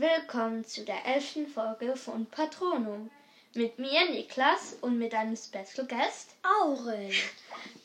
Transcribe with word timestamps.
Willkommen 0.00 0.64
zu 0.64 0.84
der 0.84 1.04
elften 1.06 1.48
Folge 1.48 1.96
von 1.96 2.24
Patronum. 2.26 3.10
Mit 3.54 3.80
mir, 3.80 4.08
Niklas, 4.08 4.76
und 4.80 4.96
mit 4.96 5.12
einem 5.12 5.34
Special 5.34 5.88
Guest. 5.88 6.36
Aurel. 6.62 7.10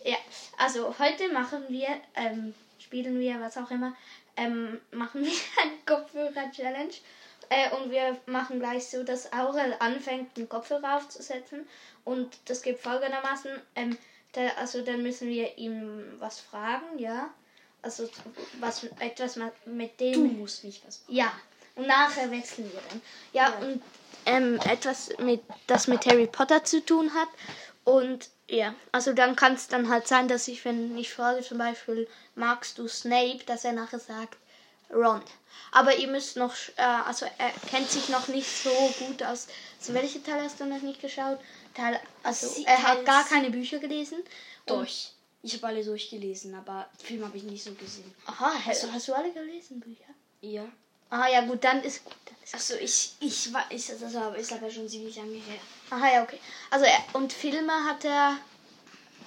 Ja, 0.06 0.18
also 0.60 0.94
heute 1.00 1.34
machen 1.34 1.64
wir, 1.70 1.88
ähm, 2.14 2.54
spielen 2.78 3.20
wir, 3.20 3.42
was 3.42 3.58
auch 3.58 3.72
immer, 3.72 3.96
ähm, 4.38 4.80
machen 4.92 5.24
wir 5.24 5.32
eine 5.64 5.72
Kopfhörer-Challenge. 5.88 6.94
Äh, 7.50 7.72
und 7.78 7.90
wir 7.90 8.20
machen 8.28 8.60
gleich 8.60 8.86
so, 8.86 9.04
dass 9.04 9.34
Aurel 9.34 9.76
anfängt, 9.80 10.38
den 10.38 10.48
Kopfhörer 10.48 10.98
aufzusetzen. 10.98 11.68
Und 12.06 12.38
das 12.46 12.62
geht 12.62 12.78
folgendermaßen, 12.78 13.60
ähm, 13.76 13.98
da, 14.34 14.50
also 14.60 14.84
dann 14.84 15.02
müssen 15.02 15.30
wir 15.30 15.58
ihm 15.58 16.14
was 16.20 16.40
fragen, 16.40 17.00
ja. 17.00 17.34
Also 17.82 18.08
was 18.60 18.84
etwas 19.00 19.36
mit 19.66 20.00
dem. 20.00 20.14
Du 20.14 20.40
musst 20.42 20.64
nicht 20.64 20.86
was 20.86 21.02
machen. 21.02 21.16
Ja, 21.16 21.34
und 21.76 21.88
nachher 21.88 22.30
wechseln 22.32 22.72
wir 22.72 22.82
dann. 22.90 23.02
Ja, 23.34 23.50
Ja. 23.50 23.66
und 23.68 23.82
ähm, 24.26 24.60
etwas, 24.66 25.10
mit, 25.20 25.42
das 25.68 25.88
mit 25.88 26.06
Harry 26.06 26.28
Potter 26.28 26.64
zu 26.64 26.84
tun 26.86 27.14
hat. 27.14 27.28
Und 27.84 28.30
ja, 28.48 28.74
also 28.92 29.14
dann 29.14 29.36
kann 29.36 29.54
es 29.56 29.68
dann 29.68 29.90
halt 29.90 30.08
sein, 30.08 30.28
dass 30.28 30.48
ich, 30.48 30.64
wenn 30.64 30.98
ich 30.98 31.12
frage 31.14 31.42
zum 31.42 31.58
Beispiel, 31.58 32.08
magst 32.36 32.78
du 32.78 32.88
Snape, 32.88 33.44
dass 33.46 33.66
er 33.66 33.74
nachher 33.74 34.00
sagt, 34.00 34.38
Ron. 34.94 35.22
Aber 35.72 35.96
ihr 35.96 36.08
müsst 36.08 36.38
noch, 36.38 36.54
äh, 36.78 36.82
also 36.84 37.26
er 37.38 37.50
kennt 37.70 37.90
sich 37.90 38.10
noch 38.10 38.28
nicht 38.28 38.48
so 38.48 38.70
gut 39.00 39.24
aus. 39.24 39.48
Also 39.80 39.94
welche 39.96 40.22
Teil 40.24 40.42
hast 40.42 40.60
du 40.60 40.66
noch 40.66 40.82
nicht 40.82 41.02
geschaut? 41.02 41.40
Teil, 41.74 42.00
also 42.22 42.48
Sie- 42.48 42.64
er 42.66 42.82
hat 42.84 43.04
gar 43.06 43.26
keine 43.28 43.50
Bücher 43.50 43.80
gelesen. 43.80 44.20
Durch. 44.68 45.12
Ich 45.42 45.56
habe 45.56 45.68
alle 45.68 45.84
durchgelesen, 45.84 46.54
aber 46.56 46.88
Film 47.04 47.26
habe 47.26 47.36
ich 47.36 47.44
nicht 47.44 47.64
so 47.64 47.74
gesehen. 47.74 48.14
Aha, 48.28 48.54
hast, 48.66 48.90
hast 48.92 49.08
du 49.10 49.14
alle 49.14 49.32
gelesen, 49.34 49.80
Bücher? 49.82 50.14
Ja. 50.42 50.64
Ah 51.16 51.28
ja, 51.28 51.42
gut, 51.42 51.64
dann 51.64 51.84
ist 51.84 52.04
gut. 52.04 52.16
Dann 52.26 52.36
ist 52.44 52.56
Achso, 52.56 52.74
ich, 52.74 53.14
ich 53.20 53.54
war, 53.54 53.66
ich, 53.70 53.86
das 53.86 54.14
war, 54.16 54.36
ist 54.36 54.52
aber 54.52 54.72
schon 54.72 54.90
ziemlich 54.90 55.16
lange 55.16 55.36
her. 55.36 55.60
Aha, 55.92 56.12
ja, 56.12 56.24
okay. 56.24 56.40
Also, 56.72 56.86
er, 56.86 57.04
und 57.14 57.32
Filme 57.32 57.72
hat 57.86 58.04
er 58.04 58.38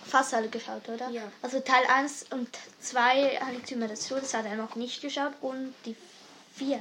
fast 0.04 0.34
alle 0.34 0.48
geschaut, 0.48 0.88
oder? 0.88 1.08
Ja. 1.10 1.30
Also, 1.42 1.60
Teil 1.60 1.84
1 1.86 2.24
und 2.30 2.48
2 2.80 3.38
Heiligtümer 3.40 3.86
des 3.86 4.08
Todes 4.08 4.34
hat 4.34 4.46
er 4.46 4.56
noch 4.56 4.74
nicht 4.74 5.00
geschaut 5.00 5.34
und 5.40 5.74
die 5.84 5.94
4 6.56 6.80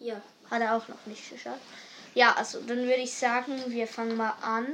Ja. 0.00 0.20
hat 0.50 0.60
er 0.60 0.76
auch 0.76 0.88
noch 0.88 1.06
nicht 1.06 1.30
geschaut. 1.30 1.60
Ja, 2.14 2.34
also, 2.34 2.60
dann 2.60 2.78
würde 2.78 3.02
ich 3.02 3.14
sagen, 3.14 3.62
wir 3.68 3.86
fangen 3.86 4.16
mal 4.16 4.34
an. 4.42 4.66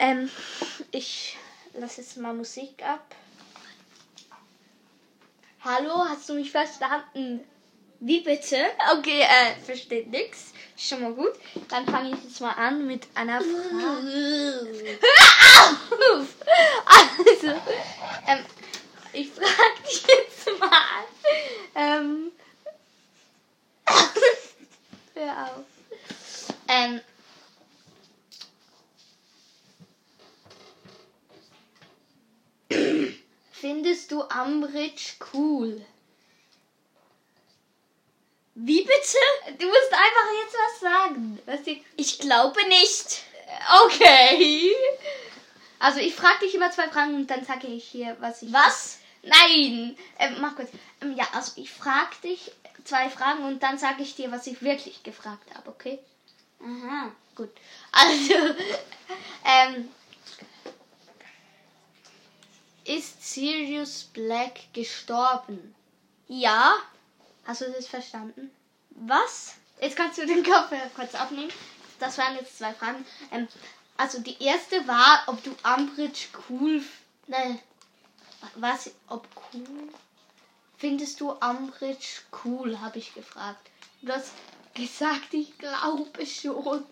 Ähm, 0.00 0.28
ich 0.90 1.36
lasse 1.74 2.00
jetzt 2.00 2.16
mal 2.16 2.34
Musik 2.34 2.82
ab. 2.82 3.14
Hallo, 5.68 6.04
hast 6.08 6.28
du 6.28 6.34
mich 6.34 6.52
verstanden? 6.52 7.40
Wie 7.98 8.20
bitte? 8.20 8.56
Okay, 8.96 9.22
äh, 9.22 9.60
versteht 9.64 10.06
nix. 10.06 10.52
Schon 10.76 11.02
mal 11.02 11.12
gut. 11.12 11.32
Dann 11.68 11.84
fange 11.86 12.10
ich 12.10 12.22
jetzt 12.22 12.40
mal 12.40 12.52
an 12.52 12.86
mit 12.86 13.08
einer 13.16 13.40
Frage. 13.40 15.00
Hör 15.00 16.20
auf! 16.20 16.28
Also, 16.86 17.48
ähm, 18.28 18.44
ich 19.12 19.28
frage 19.32 19.82
dich 19.84 20.06
jetzt 20.06 20.60
mal. 20.60 20.70
Ähm, 21.74 22.30
hör 25.14 25.42
auf. 25.42 25.64
Ähm, 26.68 27.00
findest 33.60 34.10
du 34.10 34.22
Ambridge 34.22 35.14
cool? 35.32 35.84
Wie 38.54 38.82
bitte? 38.82 39.58
Du 39.58 39.66
musst 39.66 39.92
einfach 39.92 40.30
jetzt 40.42 40.56
was 40.56 40.80
sagen. 40.80 41.38
Was 41.44 41.62
dir 41.62 41.78
Ich 41.96 42.18
glaube 42.18 42.58
nicht. 42.68 43.22
Okay. 43.84 44.72
Also 45.78 46.00
ich 46.00 46.14
frage 46.14 46.40
dich 46.40 46.54
immer 46.54 46.70
zwei 46.70 46.88
Fragen 46.88 47.14
und 47.14 47.30
dann 47.30 47.44
sage 47.44 47.66
ich 47.66 47.84
hier, 47.84 48.16
was 48.20 48.42
ich. 48.42 48.52
Was? 48.52 48.98
Nein. 49.22 49.96
Ähm, 50.18 50.36
mach 50.40 50.56
kurz. 50.56 50.70
Ähm, 51.02 51.14
ja, 51.16 51.26
also 51.34 51.52
ich 51.56 51.70
frage 51.70 52.16
dich 52.24 52.50
zwei 52.84 53.10
Fragen 53.10 53.44
und 53.44 53.62
dann 53.62 53.78
sage 53.78 54.02
ich 54.02 54.14
dir, 54.14 54.32
was 54.32 54.46
ich 54.46 54.62
wirklich 54.62 55.02
gefragt 55.02 55.54
habe, 55.54 55.68
okay? 55.68 55.98
Aha. 56.60 57.12
Gut. 57.34 57.50
Also, 57.92 58.34
ähm, 59.44 59.90
ist 62.88 63.22
Sirius 63.22 64.04
Black 64.04 64.72
gestorben? 64.72 65.74
Ja. 66.28 66.76
Hast 67.44 67.60
du 67.60 67.70
das 67.70 67.86
verstanden? 67.86 68.50
Was? 68.90 69.54
Jetzt 69.80 69.96
kannst 69.96 70.18
du 70.18 70.26
den 70.26 70.42
Kopfhörer 70.42 70.90
kurz 70.94 71.14
abnehmen. 71.14 71.52
Das 71.98 72.18
waren 72.18 72.36
jetzt 72.36 72.58
zwei 72.58 72.72
Fragen. 72.72 73.04
Ähm, 73.30 73.48
also 73.96 74.20
die 74.20 74.42
erste 74.42 74.86
war, 74.86 75.24
ob 75.26 75.42
du 75.42 75.54
Umbridge 75.64 76.26
cool... 76.48 76.82
Nein. 77.26 77.60
Was? 78.54 78.90
Ob 79.08 79.26
cool? 79.52 79.88
Findest 80.78 81.20
du 81.20 81.30
Umbridge 81.30 82.20
cool, 82.44 82.80
habe 82.80 82.98
ich 82.98 83.14
gefragt. 83.14 83.70
Du 84.02 84.12
hast 84.12 84.32
gesagt, 84.74 85.32
ich 85.32 85.56
glaube 85.58 86.26
schon. 86.26 86.84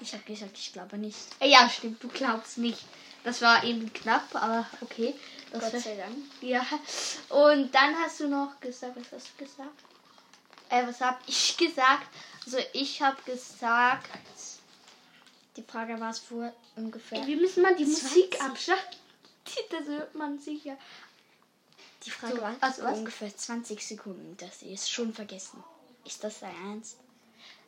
Ich 0.00 0.12
habe 0.12 0.24
gesagt, 0.24 0.58
ich 0.58 0.72
glaube 0.72 0.98
nicht. 0.98 1.16
Ja, 1.40 1.68
stimmt, 1.70 2.02
du 2.02 2.08
glaubst 2.08 2.58
nicht. 2.58 2.84
Das 3.26 3.42
war 3.42 3.64
eben 3.64 3.92
knapp, 3.92 4.34
aber 4.34 4.66
okay. 4.80 5.14
Das 5.50 5.72
Gott 5.72 5.82
sei 5.82 5.96
Dank. 5.96 6.16
ja. 6.40 6.64
Und 7.28 7.74
dann 7.74 7.96
hast 7.98 8.20
du 8.20 8.28
noch 8.28 8.58
gesagt, 8.60 8.96
was 8.96 9.10
hast 9.12 9.30
du 9.36 9.44
gesagt? 9.44 9.82
Äh, 10.70 10.86
was 10.86 11.00
hab 11.00 11.20
ich 11.26 11.56
gesagt? 11.56 12.06
Also 12.44 12.58
ich 12.72 13.02
habe 13.02 13.20
gesagt, 13.24 14.08
Die 15.56 15.62
Frage 15.62 15.98
war 15.98 16.10
es 16.10 16.20
vor 16.20 16.52
ungefähr. 16.76 17.26
wir 17.26 17.36
müssen 17.36 17.62
mal 17.62 17.74
die 17.74 17.84
20. 17.84 18.02
Musik 18.04 18.40
abschalten. 18.44 18.98
Das 19.70 19.86
hört 19.86 20.14
man 20.14 20.38
sicher. 20.38 20.76
Die 22.04 22.10
Frage 22.10 22.36
So, 22.36 22.42
war 22.42 22.54
also 22.60 22.82
vor 22.82 22.92
was? 22.92 22.98
ungefähr 22.98 23.36
20 23.36 23.80
Sekunden. 23.86 24.36
Das 24.38 24.62
ist 24.62 24.88
schon 24.90 25.12
vergessen. 25.12 25.62
Ist 26.04 26.22
das 26.22 26.40
dein 26.40 26.54
Ernst? 26.70 26.98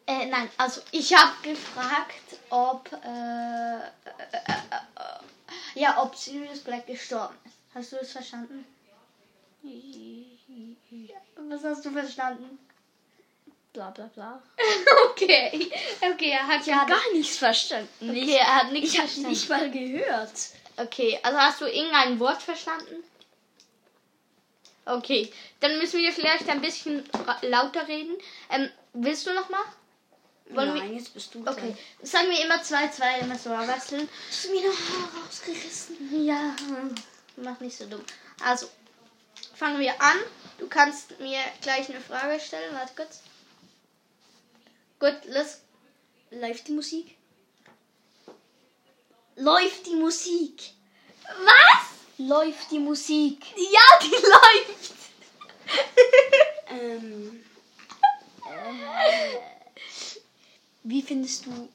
Äh, 0.07 0.27
nein, 0.27 0.49
also 0.57 0.81
ich 0.93 1.13
habe 1.15 1.33
gefragt, 1.43 2.39
ob 2.51 2.91
äh, 2.93 3.77
äh, 3.79 3.81
äh, 4.33 4.53
äh, 4.97 5.18
ja, 5.79 6.03
ob 6.03 6.15
Sirius 6.17 6.61
Black 6.61 6.87
gestorben 6.87 7.35
ist. 7.45 7.55
Hast 7.75 7.93
du 7.93 7.97
es 7.97 8.13
verstanden? 8.13 8.65
Was 11.37 11.65
hast 11.65 11.85
du 11.85 11.91
verstanden? 11.91 12.59
Bla 13.73 13.91
bla 13.91 14.07
bla. 14.15 14.43
Okay, 15.11 15.71
okay, 16.01 16.31
er 16.31 16.47
hat 16.47 16.67
Ich 16.67 16.73
habe 16.73 16.91
gar 16.91 17.13
nichts 17.13 17.37
verstanden. 17.37 17.89
Okay, 18.11 18.37
er 18.37 18.55
hat 18.57 18.73
nichts 18.73 18.93
Ich 18.93 18.99
habe 18.99 19.09
verstanden. 19.09 19.31
nicht 19.31 19.49
mal 19.49 19.71
gehört. 19.71 20.33
Okay, 20.77 21.19
also 21.23 21.39
hast 21.39 21.61
du 21.61 21.67
irgendein 21.67 22.19
Wort 22.21 22.41
verstanden? 22.43 23.03
Okay, 24.87 25.31
dann 25.61 25.77
müssen 25.79 26.01
wir 26.01 26.13
vielleicht 26.13 26.49
ein 26.49 26.61
bisschen 26.63 27.05
lauter 27.43 27.87
reden. 27.89 28.17
Ähm, 28.51 28.71
willst 28.95 29.27
du 29.27 29.35
noch 29.35 29.49
mal? 29.51 29.65
Wollen 30.51 30.75
Nein, 30.75 30.97
jetzt 30.97 31.13
bist 31.13 31.35
du 31.35 31.41
Okay, 31.47 31.77
sagen 32.03 32.31
wir 32.31 32.43
immer 32.45 32.63
zwei, 32.63 32.89
zwei, 32.89 33.21
immer 33.21 33.39
so 33.39 33.51
wechseln. 33.51 34.09
Hast 34.29 34.45
du 34.45 34.51
mir 34.51 34.67
noch 34.67 34.79
Haare 34.79 35.25
rausgerissen? 35.27 36.27
Ja, 36.27 36.57
mach 37.37 37.61
nicht 37.61 37.77
so 37.77 37.87
dumm. 37.87 38.03
Also, 38.43 38.69
fangen 39.55 39.79
wir 39.79 40.01
an. 40.01 40.17
Du 40.59 40.67
kannst 40.69 41.19
mir 41.21 41.41
gleich 41.61 41.89
eine 41.91 42.01
Frage 42.01 42.41
stellen. 42.41 42.75
Warte 42.75 42.95
kurz. 42.97 43.21
Gut, 44.99 45.19
los. 45.27 45.59
Läuft 46.31 46.69
die 46.69 46.73
Musik? 46.73 47.17
Läuft 49.37 49.87
die 49.87 49.95
Musik? 49.95 50.73
Was? 51.25 51.89
Läuft 52.19 52.71
die 52.71 52.79
Musik? 52.79 53.45
Ja, 53.57 53.99
die 54.03 54.11
läuft. 54.11 54.95
Ähm. 56.71 57.43
äh, 58.47 59.39
wie 60.83 61.03
findest 61.03 61.47
du 61.47 61.69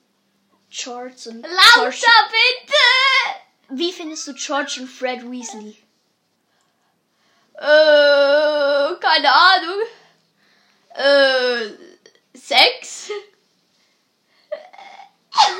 George 0.70 1.30
und 1.30 1.42
Lauter 1.42 1.90
George, 1.90 2.06
bitte! 2.30 3.80
Wie 3.80 3.92
findest 3.92 4.28
du 4.28 4.34
George 4.34 4.78
und 4.80 4.88
Fred 4.88 5.22
Weasley? 5.24 5.78
Äh, 7.56 8.96
keine 9.00 9.32
Ahnung. 9.32 9.82
Äh, 10.96 11.70
Sex? 12.34 13.10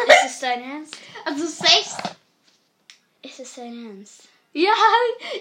Ist 0.08 0.26
es 0.26 0.40
dein 0.40 0.64
Ernst? 0.64 0.96
Also 1.26 1.48
Sex? 1.48 1.98
Ist 3.22 3.40
es 3.40 3.56
dein 3.56 3.86
Ernst? 3.86 4.24
Ja, 4.54 4.74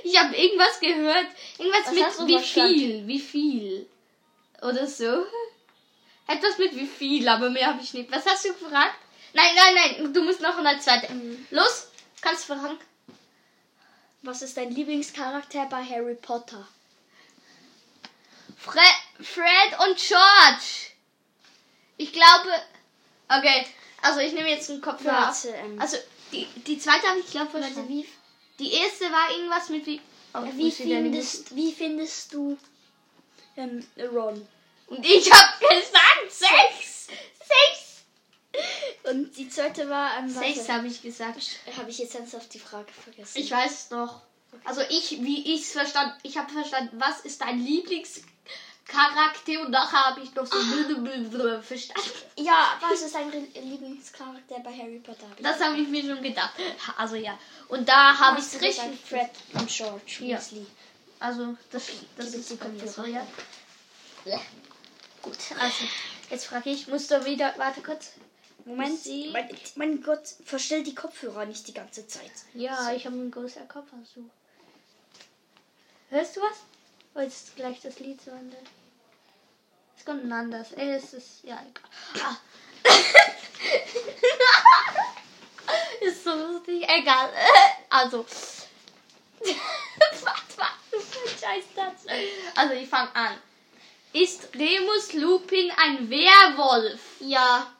ich 0.03 0.19
habe 0.19 0.35
irgendwas 0.35 0.81
gehört. 0.81 1.27
Irgendwas 1.59 1.87
Was 1.87 2.19
mit 2.21 2.29
wie 2.29 2.39
viel, 2.39 3.07
wie 3.07 3.21
viel. 3.21 3.87
Oder 4.63 4.87
so. 4.87 5.27
Etwas 6.27 6.59
mit 6.59 6.75
wie 6.75 6.87
viel, 6.87 7.29
aber 7.29 7.51
mehr 7.51 7.69
habe 7.69 7.83
ich 7.83 7.95
nicht. 7.95 8.11
Was 8.11 8.27
hast 8.27 8.45
du 8.45 8.53
gefragt? 8.53 8.95
Nein, 9.35 9.55
nein, 9.55 9.75
nein, 9.75 10.15
du 10.15 10.23
musst 10.23 10.41
noch 10.41 10.57
eine 10.57 10.79
zweite. 10.79 11.09
Los, 11.51 11.89
kannst 12.21 12.45
fragen. 12.45 12.79
Was 14.23 14.43
ist 14.43 14.57
dein 14.57 14.71
Lieblingscharakter 14.71 15.67
bei 15.67 15.83
Harry 15.85 16.15
Potter? 16.15 16.67
Fre 18.57 18.81
Fred 19.21 19.89
und 19.89 19.97
George. 19.97 20.93
Ich 21.97 22.13
glaube. 22.13 22.51
Okay, 23.29 23.67
also 24.03 24.21
ich 24.21 24.33
nehme 24.33 24.49
jetzt 24.51 24.71
einen 24.71 24.81
Kopfhörer. 24.81 25.27
Warte, 25.27 25.49
ähm. 25.49 25.81
Also 25.81 25.97
die, 26.31 26.47
die 26.67 26.79
zweite 26.79 27.09
habe 27.09 27.19
ich 27.19 27.31
glaube 27.31 27.53
Warte, 27.55 27.65
verstanden. 27.67 27.89
wie, 27.89 28.09
Die 28.61 28.73
erste 28.75 29.11
war 29.11 29.31
irgendwas 29.31 29.69
mit 29.71 29.87
wie. 29.87 30.01
Oh, 30.35 30.41
wie, 30.55 30.71
findest, 30.71 31.55
wie 31.55 31.73
findest 31.73 32.33
du 32.33 32.57
ähm, 33.57 33.85
Ron? 33.99 34.47
Und 34.93 35.07
ich 35.07 35.33
habe 35.33 35.75
gesagt 35.75 36.29
sechs. 36.29 37.07
Sechs. 37.39 38.03
Und 39.05 39.35
die 39.39 39.49
zweite 39.49 39.89
war 39.89 40.19
ähm, 40.19 40.29
Sechs 40.29 40.69
habe 40.69 40.87
ich 40.87 41.01
gesagt. 41.01 41.39
Habe 41.79 41.89
ich 41.89 41.99
jetzt 41.99 42.15
ernsthaft 42.15 42.53
die 42.53 42.59
Frage 42.59 42.93
vergessen? 42.93 43.39
Ich 43.39 43.51
weiß 43.51 43.85
es 43.85 43.91
noch. 43.91 44.21
Also 44.65 44.83
ich, 44.91 45.13
wie 45.23 45.55
ich 45.55 45.63
es 45.63 45.73
verstanden, 45.73 46.15
ich 46.23 46.37
habe 46.37 46.53
verstanden, 46.53 47.01
was 47.01 47.21
ist 47.21 47.41
dein 47.41 47.59
Lieblingscharakter 47.59 49.63
und 49.63 49.71
nachher 49.71 50.11
habe 50.11 50.21
ich 50.21 50.35
noch 50.35 50.45
so 50.45 50.59
blablabla 50.59 51.63
verstanden. 51.63 52.11
ja, 52.37 52.79
was 52.83 53.01
ist 53.01 53.15
dein 53.15 53.33
Lieblingscharakter 53.33 54.61
bei 54.63 54.77
Harry 54.77 54.99
Potter? 54.99 55.27
Hab 55.31 55.43
Das 55.43 55.59
habe 55.59 55.79
ich 55.79 55.89
mir 55.89 56.03
schon 56.03 56.23
gedacht. 56.23 56.53
Also 56.99 57.17
ja. 57.17 57.39
Und 57.69 57.89
da 57.89 58.19
habe 58.19 58.41
ich 58.41 58.45
es 58.45 58.61
richtig. 58.61 59.01
Fred 59.09 59.31
und 59.55 59.71
George 59.71 60.19
Ja. 60.21 60.39
Also 61.19 61.57
das, 61.71 61.85
das 62.19 62.35
ist 62.35 62.51
die 62.51 62.61
wir. 62.61 63.09
ja. 63.09 63.27
Ja. 64.25 64.41
Gut, 65.23 65.39
also 65.59 65.85
jetzt 66.31 66.47
frage 66.47 66.71
ich, 66.71 66.89
musst 66.89 67.11
du 67.11 67.25
wieder, 67.25 67.55
warte 67.57 67.81
kurz. 67.81 68.13
Moment, 68.65 68.99
Sie- 68.99 69.31
mein, 69.33 69.49
mein 69.77 70.03
Gott, 70.03 70.23
verstell 70.45 70.83
die 70.85 70.95
Kopfhörer 70.95 71.47
nicht 71.47 71.67
die 71.67 71.75
ganze 71.75 72.07
Zeit. 72.07 72.31
Ja, 72.55 72.93
ich 72.93 73.07
habe 73.07 73.17
einen 73.17 73.31
großen 73.31 73.67
Kopf, 73.69 73.89
also. 73.93 74.29
Hörst 76.11 76.37
du 76.37 76.41
was? 76.41 76.59
Wolltest 77.15 77.49
du 77.51 77.55
gleich 77.57 77.81
das 77.81 77.99
Lied 77.99 78.21
so 78.23 78.31
Ende? 78.31 78.57
Es 79.99 80.05
kommt 80.05 80.25
ein 80.25 80.33
anderes. 80.33 80.73
Ey, 80.73 80.91
es 80.93 81.13
ist, 81.15 81.43
ja, 81.45 81.61
egal. 81.61 82.25
Ah. 82.25 82.37
ist 86.01 86.25
so 86.25 86.35
lustig, 86.35 86.85
egal. 86.89 87.31
Also. 87.91 88.25
was 89.41 90.25
war 90.57 90.71
das 90.91 91.05
für 91.05 91.29
ein 91.29 91.39
scheiß 91.39 91.65
Satz? 91.75 92.07
Also, 92.55 92.75
ich 92.75 92.89
fange 92.89 93.15
an. 93.15 93.37
Ist 94.13 94.55
Remus 94.55 95.15
Lupin 95.15 95.71
ein 95.77 96.11
Werwolf? 96.11 97.01
Ja. 97.21 97.73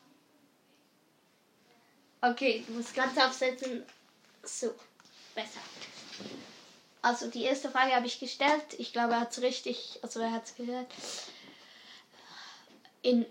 Okay, 2.21 2.63
du 2.65 2.73
musst 2.73 2.95
ganz 2.95 3.17
aufsetzen. 3.17 3.85
So, 4.41 4.73
besser. 5.35 5.59
Also 7.01 7.27
die 7.29 7.43
erste 7.43 7.69
Frage 7.69 7.93
habe 7.93 8.07
ich 8.07 8.19
gestellt. 8.19 8.63
Ich 8.77 8.93
glaube, 8.93 9.13
er 9.13 9.19
hat 9.21 9.31
es 9.31 9.41
richtig, 9.41 9.99
also 10.01 10.21
er 10.21 10.31
hat 10.31 10.45
es 10.45 10.55
gehört. 10.55 10.87
In, 13.01 13.25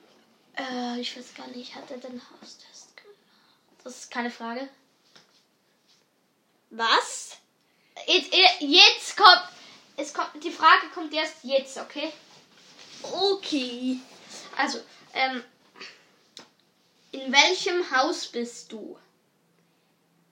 äh, 0.57 1.01
ich 1.01 1.17
weiß 1.17 1.35
gar 1.35 1.49
nicht, 1.49 1.75
hat 1.75 1.91
er 1.91 1.97
den 1.97 2.21
Haustest 2.31 2.97
gemacht? 2.97 3.17
Das 3.83 3.97
ist 3.97 4.11
keine 4.11 4.31
Frage. 4.31 4.69
Was? 6.71 7.39
Jetzt, 8.07 8.35
jetzt 8.61 9.17
kommt, 9.17 9.49
es 9.97 10.13
kommt, 10.13 10.45
die 10.45 10.51
Frage 10.51 10.89
kommt 10.95 11.13
erst 11.15 11.37
jetzt, 11.43 11.79
okay? 11.79 12.13
Okay. 13.03 13.99
Also, 14.57 14.81
ähm, 15.15 15.43
in 17.13 17.33
welchem 17.33 17.91
Haus 17.91 18.27
bist 18.27 18.73
du? 18.73 18.97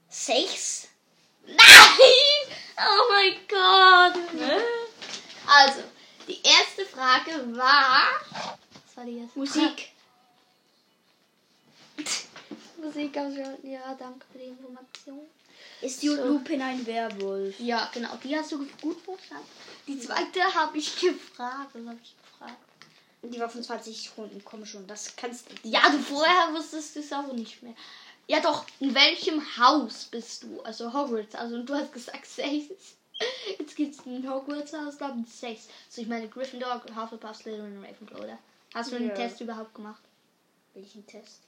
Sechs? 0.08 0.88
Nein! 1.46 1.56
Oh 2.76 3.04
mein 3.10 3.34
Gott! 3.48 4.14
Also, 5.46 5.82
die 6.26 6.40
erste 6.42 6.86
Frage 6.86 7.56
war. 7.56 8.02
Was 8.30 8.96
war 8.96 9.04
die 9.04 9.18
erste 9.18 9.38
Musik. 9.38 9.90
Musik 12.82 13.14
schon. 13.14 13.70
Ja, 13.70 13.94
danke 13.98 14.24
für 14.32 14.38
die 14.38 14.44
Information. 14.44 15.20
Ist 15.82 16.02
Jude 16.02 16.24
Lupin 16.24 16.62
ein 16.62 16.86
Werwolf? 16.86 17.58
Ja, 17.58 17.90
genau, 17.92 18.16
die 18.22 18.36
hast 18.36 18.52
du 18.52 18.66
gut 18.80 19.00
verstanden. 19.00 19.46
Die 19.86 19.98
zweite 19.98 20.42
habe 20.54 20.78
ich 20.78 20.98
gefragt. 20.98 21.70
Was 21.74 21.86
habe 21.86 21.98
ich 22.02 22.14
gefragt? 22.40 22.58
Die 23.22 23.38
war 23.40 23.48
von 23.48 23.62
20 23.62 24.02
Sekunden. 24.02 24.42
Komm 24.44 24.64
schon, 24.64 24.86
das 24.86 25.14
kannst 25.16 25.46
du. 25.50 25.68
Ja, 25.68 25.90
du 25.90 25.98
vorher 25.98 26.52
wusstest 26.54 26.96
es 26.96 27.12
auch 27.12 27.32
nicht 27.32 27.62
mehr. 27.62 27.74
Ja, 28.26 28.40
doch, 28.40 28.64
in 28.78 28.94
welchem 28.94 29.42
Haus 29.58 30.04
bist 30.04 30.44
du? 30.44 30.60
Also 30.62 30.92
Hogwarts. 30.92 31.34
Also 31.34 31.62
du 31.62 31.74
hast 31.74 31.92
gesagt 31.92 32.26
sechs. 32.26 32.94
Jetzt 33.58 33.76
gibt 33.76 33.94
es 33.94 34.06
ein 34.06 34.26
Hogwarts-Haus 34.28 34.98
namens 35.00 35.38
sechs. 35.40 35.68
Also 35.88 36.00
ich 36.02 36.08
meine 36.08 36.28
Gryffindor, 36.28 36.82
Hufflepuff, 36.96 37.36
Slytherin 37.36 37.76
und 37.76 37.84
Ravenclaw, 37.84 38.20
oder? 38.22 38.38
Hast 38.72 38.92
du 38.92 38.96
Ja. 38.96 39.14
Test 39.14 39.40
überhaupt 39.42 39.74
gemacht? 39.74 40.00
Welchen 40.72 41.06
Test? 41.06 41.40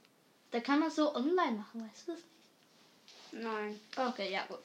Da 0.50 0.61
kann 0.61 0.81
man 0.81 0.91
so 0.91 1.15
online 1.15 1.53
machen, 1.53 1.88
weißt 1.88 2.09
du 2.09 2.12
das 2.12 2.21
nicht? 2.21 3.45
Nein. 3.45 3.81
Okay, 3.97 4.31
ja 4.31 4.45
gut. 4.47 4.59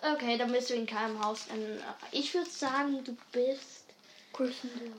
Okay, 0.00 0.38
dann 0.38 0.52
bist 0.52 0.70
du 0.70 0.74
in 0.74 0.86
keinem 0.86 1.22
Haus. 1.24 1.46
Ähm, 1.52 1.80
Ich 2.12 2.32
würde 2.32 2.48
sagen, 2.50 3.02
du 3.02 3.16
bist... 3.32 3.86
Gryffindor. 4.32 4.94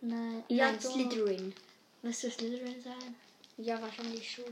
Nein, 0.00 0.44
Ja, 0.48 0.72
doch. 0.72 0.92
Slytherin. 0.92 1.54
Du 2.02 2.12
Slytherin 2.12 2.82
sein? 2.82 3.14
Ja, 3.56 3.80
wahrscheinlich 3.80 4.30
schon. 4.30 4.44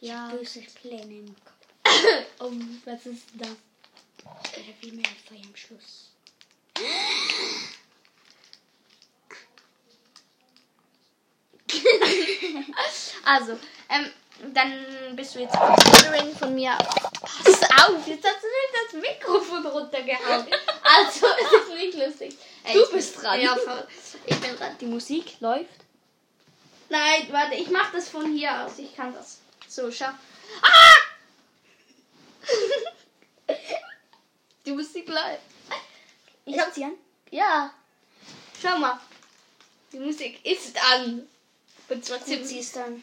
Ja. 0.00 0.28
Böse 0.30 0.60
Pläne 0.60 1.18
im 1.18 1.34
Kopf. 1.44 2.26
Oh, 2.40 2.50
was 2.84 3.06
ist 3.06 3.26
das? 3.34 3.48
Oder 4.24 4.74
wie 4.80 4.92
Malfoy 4.92 5.40
am 5.44 5.56
Schluss. 5.56 6.10
Also, 13.24 13.52
ähm, 13.88 14.10
dann 14.52 15.14
bist 15.16 15.34
du 15.34 15.40
jetzt 15.40 15.54
Slytherin 15.54 16.34
von 16.36 16.54
mir. 16.54 16.76
Pass 16.78 17.62
auf, 17.62 18.06
jetzt 18.06 18.26
hast 18.26 18.42
du 18.42 18.48
mir 18.48 19.02
das 19.02 19.10
Mikrofon 19.10 19.66
runtergehauen. 19.66 20.46
Also, 20.82 21.26
es 21.26 21.52
ist 21.68 21.74
nicht 21.74 21.94
lustig. 21.96 22.36
Äh, 22.64 22.74
Du 22.74 22.90
bist 22.92 23.14
bin- 23.14 23.22
dran. 23.22 23.40
Ja, 23.40 23.56
ich 24.26 24.40
bin 24.40 24.56
dran. 24.56 24.76
Die 24.80 24.86
Musik 24.86 25.36
läuft. 25.40 25.68
Nein, 26.88 27.26
warte, 27.30 27.54
ich 27.54 27.70
mach 27.70 27.90
das 27.92 28.08
von 28.08 28.32
hier 28.36 28.64
aus. 28.64 28.78
Ich 28.78 28.94
kann 28.94 29.14
das. 29.14 29.38
So, 29.68 29.90
schau. 29.90 30.10
Ah! 30.60 30.96
Die 34.66 34.72
Musik 34.72 35.08
läuft. 35.08 35.40
Ich 36.44 36.58
hab 36.58 36.72
sie 36.72 36.84
an? 36.84 36.92
Ja. 37.30 37.72
Schau 38.60 38.76
mal. 38.78 39.00
Die 39.92 39.98
Musik 39.98 40.44
ist 40.44 40.76
an. 40.92 41.26
Und 41.88 42.04
zwar 42.04 42.20
sie 42.20 42.34
ist 42.58 42.76
dann. 42.76 43.02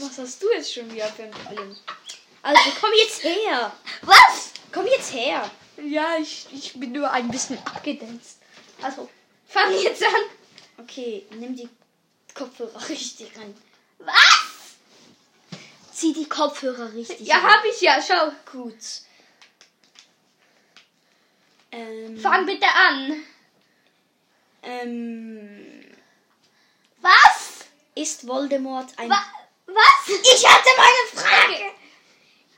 Was 0.00 0.18
hast 0.18 0.42
du 0.42 0.46
jetzt 0.52 0.72
schon 0.74 0.90
wieder 0.92 1.06
für 1.08 1.24
ein 1.24 1.30
Problem? 1.30 1.76
Also 2.42 2.60
komm 2.80 2.90
jetzt 3.02 3.24
her! 3.24 3.72
Was? 4.02 4.52
Komm 4.72 4.86
jetzt 4.86 5.12
her! 5.12 5.50
Ja, 5.78 6.16
ich, 6.20 6.46
ich 6.52 6.72
bin 6.74 6.92
nur 6.92 7.10
ein 7.10 7.28
bisschen 7.30 7.58
abgedanzt. 7.66 8.38
Also, 8.82 9.08
fang 9.48 9.72
jetzt 9.78 10.02
an. 10.02 10.12
Okay, 10.78 11.26
nimm 11.30 11.54
die 11.56 11.68
Kopfhörer 12.34 12.88
richtig 12.88 13.36
an. 13.36 13.54
Was? 13.98 14.76
Zieh 15.92 16.12
die 16.12 16.28
Kopfhörer 16.28 16.92
richtig 16.92 17.20
Ja, 17.26 17.36
an. 17.36 17.44
hab 17.44 17.64
ich 17.64 17.80
ja. 17.80 18.00
Schau. 18.06 18.32
Gut. 18.52 18.74
Ähm, 21.72 22.18
Fang 22.18 22.46
bitte 22.46 22.66
an. 22.66 23.22
ähm, 24.62 25.84
Was? 27.00 27.64
ist 27.94 28.26
Voldemort 28.26 28.90
ein... 28.98 29.08
Wa 29.08 29.14
was? 29.16 29.35
Ich 30.08 30.46
hatte 30.46 30.68
meine 30.76 31.24
Frage! 31.24 31.72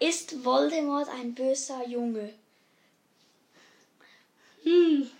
Ist 0.00 0.44
Voldemort 0.44 1.08
ein 1.08 1.34
böser 1.34 1.86
Junge? 1.86 2.34
Hm. 4.62 5.10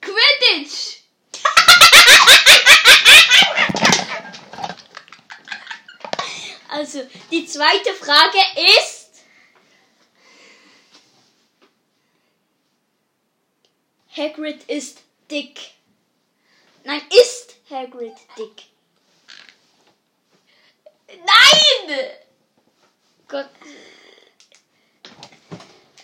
Quidditch. 0.00 0.98
Also, 6.68 7.08
die 7.30 7.46
zweite 7.46 7.94
Frage 7.94 8.38
ist... 8.78 9.10
Hagrid 14.16 14.64
ist 14.64 14.98
dick. 15.30 15.60
Nein, 16.84 17.00
ist 17.10 17.56
Hagrid 17.70 18.16
dick? 18.36 18.73
Nein! 21.20 21.98
Gott. 23.28 23.48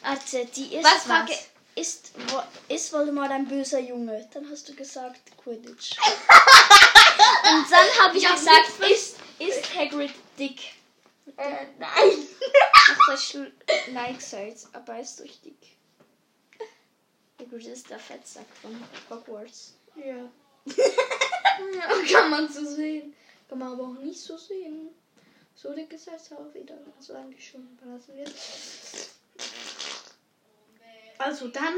Warte, 0.02 0.46
die 0.46 0.74
erste 0.74 0.90
Was 0.90 1.08
war's? 1.08 1.30
ist, 1.74 2.12
ist 2.68 2.92
Voldemort 2.92 3.30
ein 3.30 3.46
böser 3.46 3.78
Junge? 3.80 4.28
Dann 4.32 4.50
hast 4.50 4.68
du 4.68 4.74
gesagt 4.74 5.20
Quidditch. 5.36 5.96
Und 7.42 7.70
dann 7.70 7.88
habe 8.02 8.16
ich 8.16 8.22
Ja, 8.22 8.32
gesagt, 8.32 8.80
nichts 8.80 9.16
ist, 9.38 9.56
ist 9.58 9.74
Hagrid 9.76 10.12
dick? 10.38 10.60
Äh, 11.36 11.66
nein. 11.78 12.28
Ach, 12.72 12.98
das 13.08 13.20
ist 13.34 13.38
Nein 13.92 14.16
gesagt, 14.16 14.66
aber 14.72 14.94
er 14.94 15.00
ist 15.00 15.20
durch 15.20 15.40
dick. 15.40 15.76
Hagrid 17.38 17.66
ist 17.66 17.88
der 17.90 17.98
Fettsack 17.98 18.46
von 18.60 18.82
Hogwarts. 19.08 19.74
Ja. 19.96 20.28
ja. 20.66 22.12
Kann 22.12 22.30
man 22.30 22.52
so 22.52 22.64
sehen. 22.64 23.14
Kann 23.48 23.58
man 23.58 23.72
aber 23.72 23.84
auch 23.84 24.02
nicht 24.02 24.20
so 24.20 24.36
sehen. 24.36 24.90
So 25.60 25.74
dick 25.74 25.92
ist 25.92 26.08
es 26.08 26.32
auch 26.32 26.54
wieder. 26.54 26.78
Also 26.96 27.14
eigentlich 27.14 27.50
schon. 27.50 27.78
Lassen 27.84 28.16
wir 28.16 28.24
Also 31.18 31.48
dann 31.48 31.74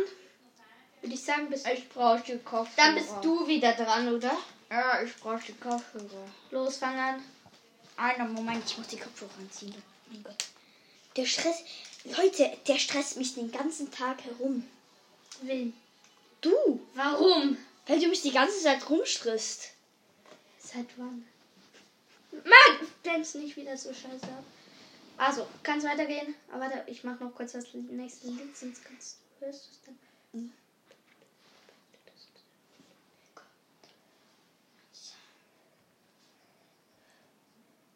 würde 1.01 1.15
ich 1.15 1.25
sagen, 1.25 1.51
bist, 1.51 1.67
Ich 1.67 1.89
brauche 1.89 2.23
die 2.23 2.39
Kopfhörer. 2.39 2.77
dann 2.77 2.95
bist 2.95 3.13
du 3.23 3.45
wieder 3.49 3.73
dran, 3.73 4.15
oder? 4.15 4.37
Ja, 4.71 5.03
ich 5.03 5.17
brauche 5.17 5.43
die 5.45 5.55
Kopfhörer. 5.55 6.29
Los, 6.53 6.77
fang 6.77 6.97
an. 6.97 7.23
Einen 7.97 8.33
Moment, 8.33 8.63
ich 8.65 8.79
muss 8.79 8.87
die 8.87 8.99
Kopfhörer 8.99 9.33
anziehen. 9.41 9.75
Mein 10.11 10.23
Gott. 10.23 10.45
Der 11.17 11.27
Stress. 11.27 11.65
Leute, 12.05 12.57
der 12.69 12.79
stresst 12.79 13.17
mich 13.17 13.35
den 13.35 13.51
ganzen 13.51 13.91
Tag 13.91 14.23
herum. 14.23 14.65
Wen? 15.41 15.73
Du! 16.41 16.81
Warum? 16.95 17.57
Weil 17.87 17.99
du 17.99 18.07
mich 18.07 18.23
die 18.23 18.31
ganze 18.31 18.61
Zeit 18.61 18.89
rumstresst. 18.89 19.71
Seit 20.59 20.87
wann? 20.97 21.27
Mann, 22.33 22.89
blend's 23.03 23.35
nicht 23.35 23.57
wieder 23.57 23.77
so 23.77 23.93
scheiße 23.93 24.27
ab. 24.27 24.45
Also, 25.19 25.47
kann's 25.63 25.85
weitergehen? 25.85 26.35
Aber 26.51 26.63
warte, 26.63 26.83
ich 26.87 27.05
mach 27.05 27.21
noch 27.21 27.35
kurz 27.35 27.53
das 27.53 27.67
nächste 27.75 28.29
Lied, 28.29 28.57
sonst 28.57 28.85
kannst 28.85 29.19
du, 29.41 29.47
hörst 29.47 29.69
es 29.71 29.81
dann? 29.85 29.99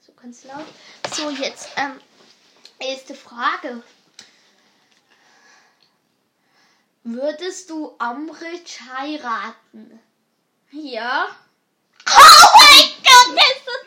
So 0.00 0.12
ganz 0.12 0.44
laut. 0.44 0.66
So, 1.12 1.30
jetzt, 1.30 1.70
ähm, 1.76 1.98
erste 2.78 3.14
Frage. 3.14 3.82
Würdest 7.02 7.70
du 7.70 7.94
Ambridge 7.98 8.80
heiraten? 8.96 10.00
Ja? 10.70 11.28
Oh 12.08 12.46
mein 12.54 12.88
Gott, 13.02 13.36
das 13.36 13.56
ist 13.56 13.66
dumm! 13.66 13.85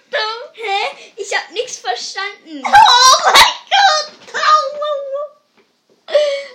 Hä? 0.62 1.12
Ich 1.16 1.34
hab 1.36 1.51
nichts 1.51 1.78
verstanden. 1.78 2.63
Oh 2.66 3.24
mein 3.25 3.44
Gott! 3.70 4.20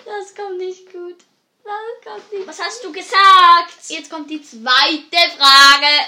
Das 0.04 0.34
kommt 0.34 0.58
nicht 0.58 0.92
gut. 0.92 1.18
Das 1.64 2.12
kommt 2.12 2.32
nicht 2.32 2.46
Was 2.46 2.60
hast 2.60 2.84
du 2.84 2.92
gesagt? 2.92 3.74
Jetzt 3.88 4.10
kommt 4.10 4.30
die 4.30 4.42
zweite 4.42 5.30
Frage. 5.36 6.06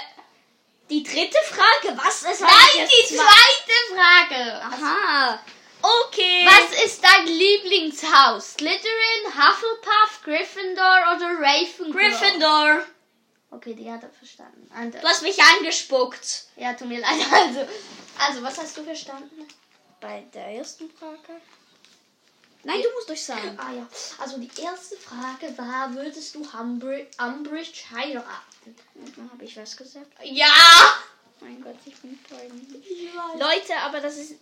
Die 0.89 1.03
dritte 1.03 1.37
Frage. 1.43 1.97
Was 1.97 2.23
ist 2.23 2.41
Nein, 2.41 2.87
die 2.87 3.15
zweite 3.15 3.77
Frage. 3.93 4.61
Aha. 4.63 5.39
Okay. 5.81 6.45
Was 6.45 6.83
ist 6.83 7.03
dein 7.03 7.27
Lieblingshaus? 7.27 8.53
Slytherin, 8.53 9.25
Hufflepuff, 9.25 10.21
Gryffindor 10.23 11.15
oder 11.15 11.39
Ravenclaw? 11.39 11.91
Gryffindor. 11.91 12.81
Okay, 13.49 13.73
die 13.73 13.89
hat 13.89 14.03
er 14.03 14.09
verstanden. 14.09 14.69
Andere. 14.73 15.01
Du 15.01 15.07
hast 15.07 15.21
mich 15.21 15.41
angespuckt. 15.41 16.47
Ja, 16.57 16.73
tut 16.73 16.87
mir 16.87 16.99
leid. 16.99 17.11
Also, 17.31 17.67
also, 18.19 18.41
was 18.43 18.57
hast 18.57 18.77
du 18.77 18.83
verstanden? 18.83 19.47
Bei 19.99 20.21
der 20.33 20.47
ersten 20.47 20.89
Frage? 20.91 21.41
Nein, 22.63 22.81
du 22.81 22.89
musst 22.95 23.09
euch 23.09 23.23
sagen. 23.23 23.57
Ah 23.57 23.71
ja, 23.71 23.87
also 24.19 24.37
die 24.37 24.51
erste 24.61 24.97
Frage 24.97 25.57
war, 25.57 25.93
würdest 25.93 26.35
du 26.35 26.41
Umbridge, 26.59 27.07
Umbridge 27.17 27.83
heiraten? 27.91 28.75
Dann 29.15 29.31
habe 29.31 29.45
ich 29.45 29.55
was 29.55 29.77
gesagt. 29.77 30.11
Ja! 30.23 30.97
Mein 31.39 31.61
Gott, 31.61 31.75
ich 31.85 31.95
bin 31.97 32.19
peinlich. 32.23 33.13
Leute, 33.37 33.77
aber 33.77 34.01
das 34.01 34.17
ist 34.17 34.35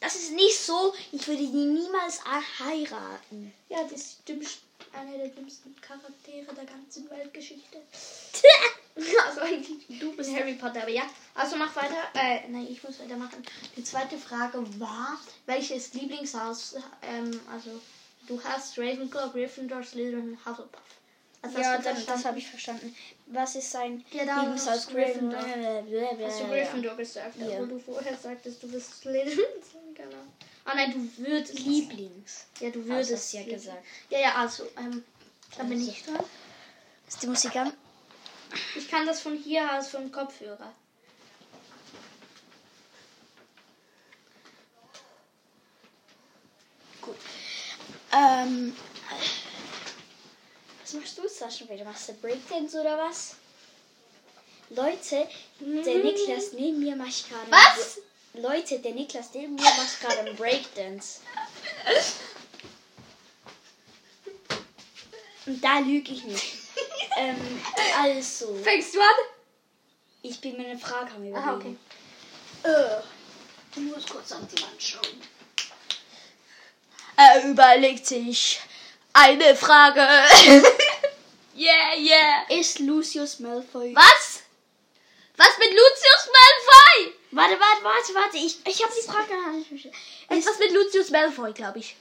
das, 0.00 0.16
ist 0.16 0.32
nicht 0.32 0.58
so. 0.58 0.94
Ich 1.12 1.26
würde 1.28 1.42
die 1.42 1.52
niemals 1.52 2.20
heiraten. 2.24 3.52
Ja, 3.68 3.84
das 3.84 3.92
ist 3.92 4.28
dümmst, 4.28 4.60
einer 4.94 5.18
der 5.18 5.28
dümmsten 5.28 5.74
Charaktere 5.80 6.54
der 6.54 6.64
ganzen 6.64 7.08
Weltgeschichte. 7.10 7.78
also 9.26 9.40
eigentlich, 9.40 9.98
du 9.98 10.14
bist 10.16 10.34
Harry 10.34 10.54
Potter, 10.54 10.82
aber 10.82 10.90
ja. 10.90 11.02
Also 11.34 11.56
mach 11.56 11.74
weiter. 11.76 11.96
Äh, 12.14 12.48
nein, 12.48 12.66
ich 12.70 12.82
muss 12.82 13.00
weitermachen. 13.00 13.42
Die 13.76 13.84
zweite 13.84 14.18
Frage 14.18 14.64
war, 14.78 15.18
welches 15.46 15.94
Lieblingshaus, 15.94 16.76
ähm, 17.02 17.40
also 17.50 17.70
du 18.26 18.42
hast 18.42 18.78
Ravenclaw, 18.78 19.30
Gryffindor, 19.30 19.82
Slytherin, 19.82 20.38
Hufflepuff. 20.44 20.80
Also 21.44 21.58
ja, 21.58 21.78
das, 21.78 22.06
das 22.06 22.24
habe 22.24 22.38
ich 22.38 22.46
verstanden. 22.48 22.94
Was 23.26 23.56
ist 23.56 23.70
sein 23.70 24.04
Ja, 24.12 24.40
Lieblingshaus? 24.40 24.86
Gryffindor. 24.86 25.40
Hast 25.40 26.40
du 26.40 26.46
Gryffindor 26.46 26.96
gesagt, 26.96 27.36
Ja. 27.38 27.46
obwohl 27.46 27.68
du 27.68 27.78
vorher 27.80 28.16
sagtest, 28.16 28.62
du 28.62 28.70
bist 28.70 29.00
Slytherin? 29.00 29.40
Ahnung. 29.98 30.32
Ah 30.64 30.74
nein, 30.74 30.92
du 30.92 31.24
würdest. 31.24 31.58
Lieblings. 31.58 32.46
Ja, 32.60 32.70
du 32.70 32.84
würdest. 32.86 33.32
du 33.32 33.38
ja 33.38 33.44
gesagt. 33.44 33.84
Ja, 34.10 34.20
ja, 34.20 34.34
also, 34.36 34.64
ähm, 34.76 35.04
da 35.56 35.64
bin 35.64 35.78
Also. 35.78 35.90
ich 35.90 36.02
dran. 36.04 36.24
Ist 37.08 37.22
die 37.22 37.26
Musik 37.26 37.56
an? 37.56 37.72
Ich 38.76 38.88
kann 38.88 39.06
das 39.06 39.20
von 39.20 39.36
hier 39.36 39.76
aus 39.76 39.88
vom 39.88 40.12
Kopfhörer. 40.12 40.72
Gut. 47.00 47.16
Ähm. 48.12 48.76
Was 50.82 50.92
machst 50.94 51.18
du 51.18 51.22
jetzt 51.22 51.40
da 51.40 51.50
schon 51.50 51.68
wieder? 51.70 51.84
Machst 51.84 52.08
du 52.08 52.12
Breakdance 52.14 52.80
oder 52.80 52.98
was? 52.98 53.36
Leute, 54.70 55.28
der 55.60 55.98
Niklas 55.98 56.52
neben 56.52 56.78
mir 56.78 56.96
macht 56.96 57.28
gerade. 57.28 57.50
Was? 57.50 57.98
Leute, 58.34 58.78
der 58.78 58.92
Niklas 58.92 59.30
neben 59.34 59.54
mir 59.54 59.62
macht 59.62 60.00
gerade 60.00 60.20
einen 60.20 60.36
Breakdance. 60.36 61.20
Und 65.46 65.62
da 65.62 65.80
lüge 65.80 66.12
ich 66.12 66.24
nicht. 66.24 66.54
ähm, 67.18 67.62
also, 68.00 68.54
Fängst 68.62 68.94
du 68.94 69.00
an? 69.00 69.06
ich 70.22 70.40
bin 70.40 70.56
mir 70.56 70.68
eine 70.68 70.78
Frage 70.78 71.10
am 71.14 71.26
überlegen. 71.26 71.36
Ah, 71.36 71.54
okay. 71.54 71.76
Äh, 72.62 73.02
du 73.74 73.80
musst 73.80 74.08
kurz 74.08 74.32
an 74.32 74.46
die 74.48 74.62
Wand 74.62 74.82
schauen. 74.82 75.20
Er 77.16 77.44
überlegt 77.44 78.06
sich 78.06 78.60
eine 79.12 79.54
Frage. 79.56 80.06
Yeah, 81.54 81.94
yeah. 81.98 82.44
Ist 82.48 82.78
Lucius 82.78 83.38
Malfoy... 83.38 83.94
Was? 83.94 84.40
Was 85.36 85.58
mit 85.58 85.68
Lucius 85.68 86.30
Malfoy? 86.32 87.12
Warte, 87.42 87.58
warte, 87.58 87.82
warte, 87.82 88.14
warte. 88.14 88.36
Ich, 88.36 88.64
ich 88.64 88.82
habe 88.84 88.94
die 88.94 89.04
Frage 89.04 89.34
noch 89.34 89.52
nicht 89.52 89.66
verstanden. 89.66 89.96
Ist, 90.30 90.46
Was 90.46 90.60
mit 90.60 90.70
Lucius 90.70 91.10
Malfoy, 91.10 91.52
glaube 91.52 91.80
ich. 91.80 91.96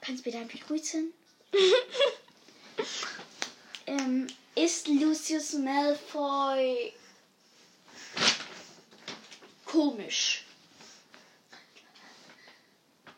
kannst 0.00 0.20
du 0.20 0.24
bitte 0.24 0.38
einfach 0.38 0.58
grüßen? 0.66 1.14
ähm, 3.86 4.26
ist 4.56 4.88
Lucius 4.88 5.52
Malfoy 5.52 6.92
komisch? 9.64 10.44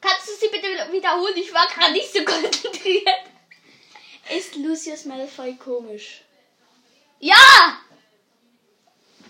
Kannst 0.02 0.28
du 0.28 0.32
sie 0.34 0.48
bitte 0.48 0.92
wiederholen? 0.92 1.36
Ich 1.36 1.54
war 1.54 1.66
gerade 1.68 1.92
nicht 1.92 2.12
so 2.12 2.22
konzentriert. 2.22 3.08
Ist 4.36 4.56
Lucius 4.56 5.06
Malfoy 5.06 5.56
komisch? 5.56 6.20
Ja! 7.18 7.80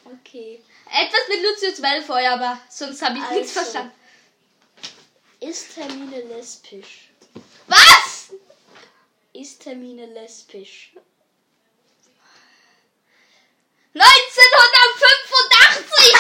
Okay. 0.05 0.61
Etwas 0.93 1.27
mit 1.29 1.41
Lucius 1.43 1.79
Malfoy, 1.79 2.27
aber 2.27 2.61
sonst 2.69 3.01
habe 3.01 3.17
ich 3.17 3.31
nichts 3.31 3.57
Also. 3.57 3.71
verstanden. 3.71 3.93
Ist 5.41 5.75
Hermine 5.77 6.21
lesbisch? 6.21 7.09
Was? 7.67 8.33
Ist 9.33 9.65
Hermine 9.65 10.05
lesbisch? 10.07 10.93
1985! 13.95 16.13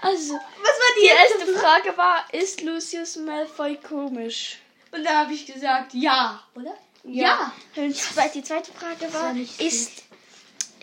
Also, 0.00 0.34
Was 0.34 0.78
war 0.78 0.94
die 1.02 1.06
erste 1.06 1.46
Frage 1.58 1.96
war, 1.98 2.24
ist 2.32 2.62
Lucius 2.62 3.16
Malfoy 3.16 3.76
komisch? 3.76 4.58
Und 4.90 5.04
da 5.04 5.18
habe 5.24 5.34
ich 5.34 5.44
gesagt, 5.44 5.92
ja, 5.92 6.42
oder? 6.54 6.78
Ja. 7.08 7.52
Und 7.76 7.88
die 7.88 7.94
zweite, 7.94 8.38
die 8.38 8.44
zweite 8.44 8.72
Frage 8.72 9.12
war, 9.12 9.34
ist, 9.58 10.02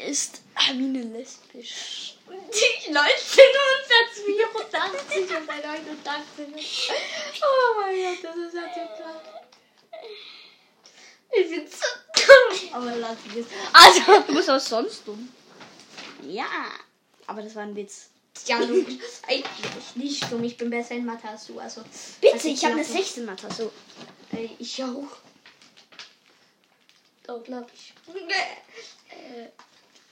ist 0.07 0.41
Hermine 0.55 1.03
lesbisch? 1.03 2.17
Die 2.27 2.89
1984 2.89 5.21
und 5.21 5.29
der 5.29 5.41
89. 5.41 6.91
Oh 7.41 7.81
mein 7.81 7.95
Gott, 7.95 8.23
das 8.23 8.35
ist 8.37 8.53
ja 8.55 8.67
total. 8.67 9.21
Ich 11.31 11.49
bin 11.49 11.67
so 11.67 11.85
dumm. 12.15 12.69
Aber 12.73 12.95
lass 12.95 13.17
es. 13.35 13.45
Also, 13.73 14.21
du 14.27 14.33
bist 14.35 14.49
auch 14.49 14.59
sonst 14.59 15.07
dumm. 15.07 15.29
Ja, 16.23 16.45
aber 17.27 17.41
das 17.43 17.55
war 17.55 17.63
ein 17.63 17.75
Witz. 17.75 18.09
Ja, 18.47 18.59
logisch. 18.59 18.97
Eigentlich 19.27 19.95
nicht 19.95 20.31
dumm. 20.31 20.43
Ich 20.43 20.57
bin 20.57 20.69
besser 20.69 20.95
in 20.95 21.05
Mathe 21.05 21.27
als 21.27 21.47
du. 21.47 21.59
Also, 21.59 21.81
Bitte, 22.21 22.33
also 22.33 22.47
ich 22.47 22.63
habe 22.65 22.75
eine 22.75 22.83
glaub- 22.83 22.97
16 22.97 23.25
Mathe. 23.25 23.47
So. 23.53 23.71
Ich 24.59 24.83
auch. 24.83 25.07
Oh, 27.27 27.39
glaub 27.39 27.67
ich. 27.73 27.93
Äh, 29.09 29.47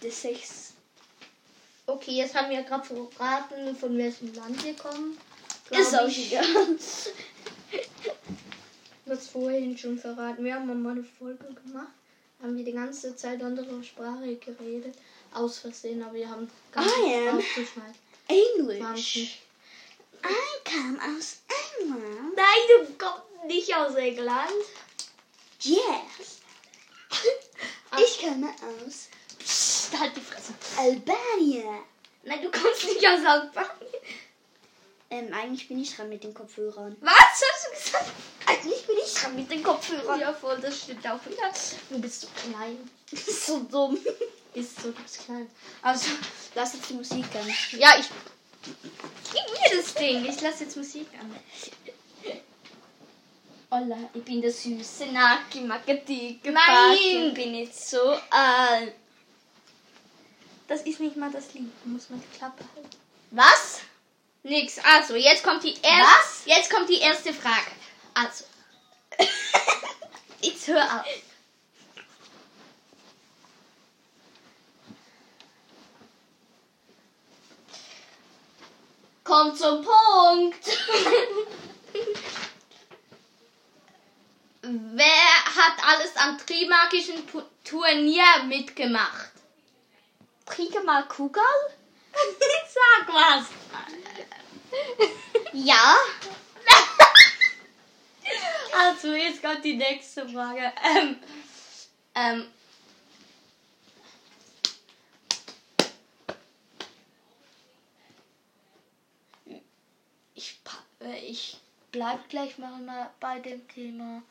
die 0.01 0.09
6. 0.09 0.73
Okay, 1.85 2.11
jetzt 2.11 2.33
haben 2.33 2.49
wir 2.49 2.63
gerade 2.63 2.85
verraten, 2.85 3.75
von 3.75 3.97
welchem 3.97 4.33
Land 4.33 4.63
wir 4.63 4.75
kommen. 4.75 5.17
Ist 5.69 5.95
auch 5.97 6.07
ich. 6.07 6.31
egal. 6.33 6.45
Das 9.05 9.27
vorhin 9.27 9.77
schon 9.77 9.99
verraten. 9.99 10.45
Wir 10.45 10.55
haben 10.55 10.81
mal 10.81 10.91
eine 10.91 11.03
Folge 11.03 11.43
gemacht. 11.53 11.91
Haben 12.41 12.55
wir 12.55 12.63
die 12.63 12.71
ganze 12.71 13.13
Zeit 13.17 13.43
andere 13.43 13.83
Sprache 13.83 14.35
geredet. 14.37 14.95
Aus 15.33 15.59
Versehen, 15.59 16.01
aber 16.01 16.13
wir 16.13 16.29
haben 16.29 16.49
es 16.75 17.67
English. 18.27 19.15
nicht. 19.15 19.41
I 20.23 20.69
come 20.69 20.99
aus 21.17 21.41
England. 21.81 22.35
Nein, 22.35 22.85
du 22.85 22.93
kommst 22.93 23.45
nicht 23.45 23.75
aus 23.75 23.95
England. 23.95 24.51
Yes. 25.59 26.42
Ich 27.97 28.19
komme 28.21 28.49
aus 28.85 29.09
Psst, 29.39 29.99
halt 29.99 30.15
die 30.15 30.21
Fresse. 30.21 30.53
Albania. 30.77 31.79
Nein, 32.23 32.41
du 32.41 32.49
kommst 32.49 32.85
nicht 32.85 33.05
aus 33.05 33.25
Albanien. 33.25 33.93
Ähm, 35.09 35.33
eigentlich 35.33 35.67
bin 35.67 35.79
ich 35.79 35.95
dran 35.95 36.09
mit 36.09 36.23
den 36.23 36.33
Kopfhörern. 36.33 36.95
Was 37.01 37.13
hast 37.13 37.67
du 37.67 37.71
gesagt? 37.75 38.11
Eigentlich 38.47 38.87
bin 38.87 38.95
ich 39.05 39.13
dran 39.13 39.35
mit 39.35 39.51
den 39.51 39.61
Kopfhörern. 39.61 40.19
Ja, 40.19 40.33
voll, 40.33 40.57
das 40.59 40.79
stimmt 40.81 41.05
auch 41.07 41.19
wieder. 41.25 41.51
Du 41.89 41.99
bist 41.99 42.21
so 42.21 42.27
klein. 42.35 42.89
so 43.11 43.59
dumm. 43.63 43.97
Bist 44.53 44.81
so, 44.81 44.91
du 44.91 45.01
bist 45.03 45.25
klein. 45.25 45.49
Also, 45.81 46.09
Lass 46.55 46.73
jetzt 46.73 46.89
die 46.89 46.93
Musik 46.93 47.25
an. 47.35 47.79
ja, 47.79 47.95
ich. 47.99 48.07
Gib 48.63 49.51
mir 49.51 49.77
das 49.77 49.93
Ding. 49.93 50.25
Ich 50.25 50.39
lasse 50.41 50.63
jetzt 50.63 50.77
Musik 50.77 51.07
an. 51.19 51.35
Hola, 53.75 53.97
ich 54.13 54.23
bin 54.23 54.39
der 54.39 54.51
süße 54.51 55.07
Naki 55.07 55.61
Makati. 55.61 56.39
Nein! 56.43 57.33
bin 57.33 57.55
jetzt 57.55 57.89
so 57.89 58.11
alt. 58.29 58.93
Das 60.67 60.83
ist 60.83 60.99
nicht 60.99 61.17
mal 61.17 61.31
das 61.31 61.51
Lied. 61.55 61.71
Du 61.83 61.89
musst 61.89 62.11
mal 62.11 62.19
die 62.19 62.37
Klappe 62.37 62.63
halten. 62.75 62.97
Was? 63.31 63.81
Nix. 64.43 64.77
Also, 64.77 65.15
jetzt 65.15 65.43
kommt 65.43 65.63
die 65.63 65.73
erste. 65.73 66.03
Was? 66.03 66.43
Jetzt 66.45 66.69
kommt 66.69 66.87
die 66.87 66.99
erste 66.99 67.33
Frage. 67.33 67.71
Also. 68.13 68.43
Jetzt 70.41 70.67
hör 70.67 70.83
auf. 70.83 71.05
Komm 79.23 79.55
zum 79.55 79.83
Punkt. 79.83 80.63
Wer 84.65 85.45
hat 85.45 85.85
alles 85.85 86.15
am 86.15 86.37
Trimagischen 86.37 87.27
Turnier 87.65 88.43
mitgemacht? 88.47 89.31
Kriege 90.45 90.79
mal 90.83 91.03
Kugel? 91.03 91.43
Sag 92.13 93.13
was. 93.13 93.45
Ja. 95.53 95.95
Also, 98.75 99.13
jetzt 99.13 99.43
kommt 99.43 99.63
die 99.63 99.75
nächste 99.75 100.27
Frage. 100.27 100.71
Ähm, 100.83 101.19
ähm, 102.15 102.47
ich, 110.33 110.59
äh, 111.01 111.19
ich 111.19 111.57
bleib 111.91 112.27
gleich 112.29 112.57
mal 112.57 113.11
bei 113.19 113.39
dem 113.39 113.67
Thema. 113.67 114.23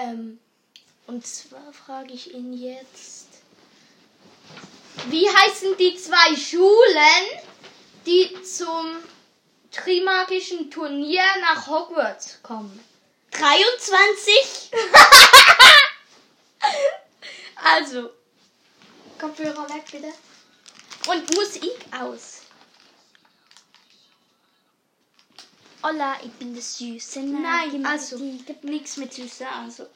Ähm, 0.00 0.38
und 1.06 1.26
zwar 1.26 1.72
frage 1.72 2.12
ich 2.12 2.34
ihn 2.34 2.52
jetzt. 2.52 3.26
Wie 5.08 5.28
heißen 5.28 5.76
die 5.76 5.96
zwei 5.96 6.36
Schulen, 6.36 7.44
die 8.06 8.42
zum 8.42 8.96
Trimagischen 9.70 10.70
Turnier 10.70 11.24
nach 11.40 11.66
Hogwarts 11.66 12.42
kommen? 12.42 12.84
23. 13.32 14.70
Also, 17.62 18.10
Kopfhörer 19.18 19.68
weg 19.68 19.84
bitte. 19.92 20.12
Und 21.10 21.34
Musik 21.34 21.76
aus. 22.00 22.39
Hola, 25.82 26.16
ich 26.22 26.30
bin 26.32 26.52
der 26.52 26.62
süße 26.62 27.20
Nein, 27.20 27.86
also 27.86 28.18
nichts 28.18 28.96
mit 28.98 29.14
Süße. 29.14 29.46
Also, 29.48 29.86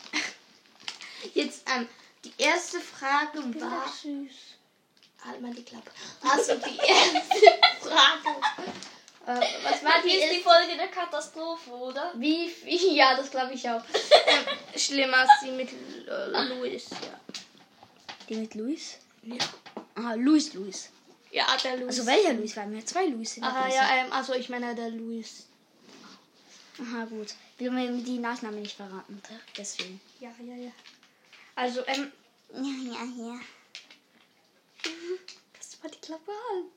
jetzt 1.35 1.62
ähm, 1.75 1.87
die 2.25 2.33
erste 2.38 2.81
Frage 2.81 3.38
Ich 3.40 3.44
bin 3.53 3.61
war. 3.61 3.87
süß. 3.88 4.33
Halt 5.27 5.40
mal 5.40 5.53
die 5.55 5.62
Klappe. 5.62 5.90
Also 6.23 6.55
die 6.57 6.77
erste 6.87 7.59
Frage. 7.81 8.37
Äh, 9.27 9.47
was 9.64 9.83
war 9.85 10.03
die 10.03 10.11
ist 10.12 10.33
die 10.33 10.40
Folge 10.42 10.77
der 10.77 10.88
Katastrophe, 10.88 11.70
oder? 11.70 12.12
Wie, 12.16 12.51
wie 12.64 12.94
ja, 12.97 13.16
das 13.16 13.31
glaube 13.31 13.53
ich 13.55 13.68
auch. 13.68 13.83
ähm, 14.27 14.44
schlimmer 14.79 15.18
als 15.18 15.31
die 15.42 15.51
mit 15.51 15.68
äh, 15.70 16.42
Louis, 16.55 16.87
ja. 16.90 17.35
Die 18.29 18.35
mit 18.37 18.55
Luis? 18.55 18.99
Ja, 19.23 19.37
Ah, 19.97 20.14
Luis, 20.14 20.53
Luis. 20.55 20.90
ja 21.31 21.47
der 21.62 21.77
Louis. 21.77 21.88
Also 21.99 22.07
welcher 22.07 22.33
Luis? 22.35 22.55
Wir 22.57 22.62
haben 22.62 22.77
ja 22.77 22.85
zwei 22.85 23.07
Luis 23.07 23.37
in 23.37 23.42
der 23.44 23.53
Ah, 23.53 23.62
Klasse. 23.62 23.77
ja, 23.77 23.97
ähm, 23.97 24.12
also 24.12 24.35
ich 24.35 24.49
meine 24.51 24.75
der 24.75 24.90
Louis. 24.90 25.47
Aha, 26.81 27.05
gut. 27.05 27.29
Wir 27.59 27.71
haben 27.71 28.05
die 28.05 28.19
Nachnamen 28.19 28.63
nicht 28.63 28.77
verraten, 28.77 29.23
deswegen. 29.57 30.01
Ja, 30.21 30.31
ja, 30.45 30.55
ja. 30.57 30.71
Also, 31.55 31.83
ähm, 31.87 32.11
Ja, 32.53 32.93
ja, 32.95 33.05
ja. 33.33 33.41
kannst 35.53 35.75
du 35.75 35.77
mal 35.83 35.91
die 35.91 36.01
Klappe 36.01 36.33
halten? 36.51 36.71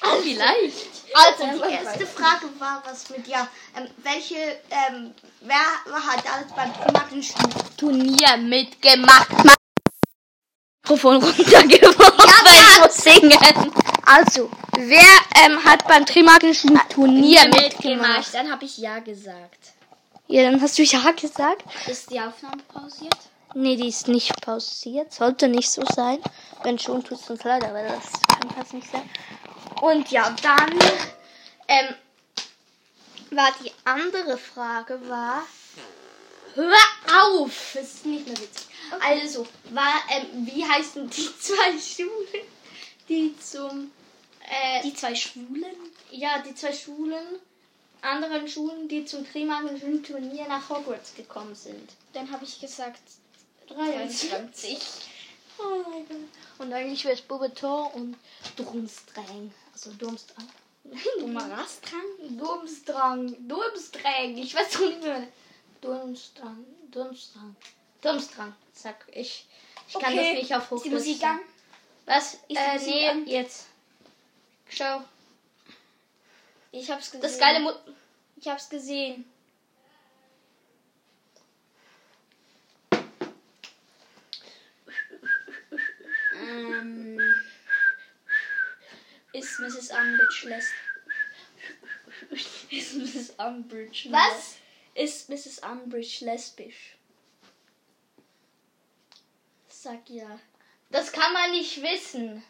Ah, 0.00 0.16
vielleicht. 0.22 0.76
Also, 1.14 1.42
Ähm, 1.42 1.62
die 1.68 1.74
erste 1.74 2.06
Frage 2.06 2.48
war, 2.60 2.82
was 2.86 3.10
mit, 3.10 3.26
ja, 3.26 3.48
ähm, 3.76 3.88
welche, 3.98 4.36
ähm, 4.70 5.12
wer 5.40 5.58
hat 6.06 6.24
alles 6.32 6.52
beim 6.52 6.72
thematischen 6.72 7.42
Turnier 7.76 8.36
mitgemacht? 8.36 9.28
Mikrofon 10.84 11.16
runtergeworfen. 11.16 12.28
Ja, 12.28 12.34
ich 12.44 12.78
wer- 12.78 12.86
muss 12.86 12.96
singen. 12.96 13.72
Also, 14.04 14.50
wer 14.76 15.44
ähm, 15.44 15.64
hat 15.64 15.86
beim 15.86 16.04
Trimagischen 16.04 16.78
Turnier 16.88 17.44
mitgemacht? 17.48 18.34
Dann 18.34 18.50
habe 18.50 18.64
ich 18.64 18.78
ja 18.78 18.98
gesagt. 18.98 19.72
Ja, 20.26 20.44
dann 20.44 20.60
hast 20.60 20.78
du 20.78 20.82
ja 20.82 21.10
gesagt. 21.12 21.64
Ist 21.86 22.10
die 22.10 22.20
Aufnahme 22.20 22.62
pausiert? 22.72 23.16
Nee, 23.54 23.76
die 23.76 23.88
ist 23.88 24.08
nicht 24.08 24.40
pausiert. 24.40 25.12
Sollte 25.12 25.48
nicht 25.48 25.70
so 25.70 25.84
sein. 25.94 26.18
Wenn 26.62 26.78
schon, 26.78 27.04
tut 27.04 27.20
es 27.20 27.30
uns 27.30 27.44
leid, 27.44 27.64
aber 27.64 27.82
das 27.82 28.12
kann 28.28 28.54
das 28.58 28.72
nicht 28.72 28.90
sein. 28.90 29.08
Und 29.82 30.10
ja, 30.10 30.34
dann 30.42 30.70
ähm, 31.68 31.94
war 33.30 33.50
die 33.62 33.72
andere 33.84 34.38
Frage 34.38 35.00
war. 35.08 35.44
Hör 36.54 36.74
auf! 37.24 37.72
Das 37.74 37.84
ist 37.84 38.06
nicht 38.06 38.26
mehr 38.26 38.36
witzig. 38.36 38.66
Also, 39.00 39.46
war, 39.70 39.94
ähm, 40.10 40.46
wie 40.46 40.64
heißen 40.64 41.08
die 41.08 41.28
zwei 41.40 41.78
Schulen, 41.78 42.46
die 43.08 43.34
zum 43.38 43.90
äh, 44.48 44.82
Die 44.82 44.94
zwei 44.94 45.14
Schwulen? 45.14 45.74
ja, 46.10 46.38
die 46.46 46.54
zwei 46.54 46.72
Schulen, 46.72 47.24
anderen 48.00 48.48
Schulen, 48.48 48.88
die 48.88 49.04
zum 49.04 49.26
Trimagischen 49.30 50.02
Turnier 50.02 50.46
nach 50.48 50.68
Hogwarts 50.68 51.14
gekommen 51.14 51.54
sind. 51.54 51.90
Dann 52.12 52.30
habe 52.30 52.44
ich 52.44 52.60
gesagt 52.60 53.00
23. 53.68 54.78
Oh 55.58 55.88
mein 55.88 56.06
Gott. 56.08 56.16
Und 56.58 56.72
eigentlich 56.72 57.04
wäre 57.04 57.14
es 57.14 57.20
Bobetor 57.22 57.94
und 57.94 58.16
Durmstrang. 58.56 59.52
Also 59.72 59.90
Durmstrang. 59.92 60.48
Dummerastran? 61.20 62.00
Durmstrang. 62.30 63.36
Durmstrang. 63.48 64.36
Ich 64.36 64.54
weiß 64.54 64.70
doch 64.72 64.80
nicht 64.80 65.02
mehr. 65.02 65.28
Durmstrang. 65.80 66.64
Durmstrang. 66.90 67.56
Durmstrang, 68.00 68.54
sag 68.72 68.96
ich. 69.12 69.46
Ich 69.88 69.94
kann 69.94 70.12
Okay. 70.12 70.32
das 70.34 70.42
nicht 70.42 70.54
auf 70.54 70.70
Hochdeutsch 70.70 70.84
die 70.84 70.90
Musik 70.90 71.22
an? 71.24 71.40
Was? 72.06 72.38
Die 72.48 72.56
äh, 72.56 73.14
nee, 73.14 73.30
jetzt. 73.30 73.66
Schau. 74.68 75.02
Ich 76.72 76.90
hab's 76.90 77.10
gesehen. 77.10 77.22
Das 77.22 77.38
geile 77.38 77.60
Mu 77.60 77.70
Ich 78.36 78.48
hab's 78.48 78.68
gesehen. 78.68 79.24
Ähm, 86.34 87.20
ist 89.32 89.60
Mrs. 89.60 89.90
Umbridge 89.90 90.48
les 90.48 90.70
Ist 92.70 92.94
Mrs. 92.94 93.30
Umbridge 93.38 94.08
Was? 94.10 94.56
Ist 94.94 95.28
Mrs. 95.28 95.58
Umbridge 95.58 96.24
lesbisch? 96.24 96.96
Sag 99.68 100.08
ja. 100.08 100.38
Das 100.92 101.10
kann 101.10 101.32
man 101.32 101.50
nicht 101.52 101.82
wissen. 101.82 102.44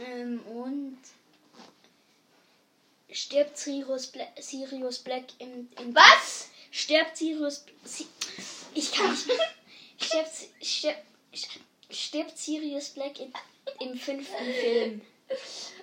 Ähm, 0.00 0.40
und 0.46 0.98
stirbt 3.10 3.58
Sirius 3.58 4.06
Black, 4.06 4.28
Sirius 4.40 5.00
Black 5.00 5.24
im, 5.40 5.68
im 5.80 5.92
Was? 5.92 6.50
Stirbt 6.70 7.16
Sirius 7.16 7.64
Si 7.82 8.06
ich 8.74 8.92
kann 8.92 9.10
nicht. 9.10 9.28
Stirbt, 10.00 10.30
stirbt, 10.62 11.02
Stirbt 11.90 12.38
Sirius 12.38 12.90
Black 12.90 13.18
in, 13.18 13.32
im 13.80 13.98
fünften 13.98 14.44
Film? 14.44 15.00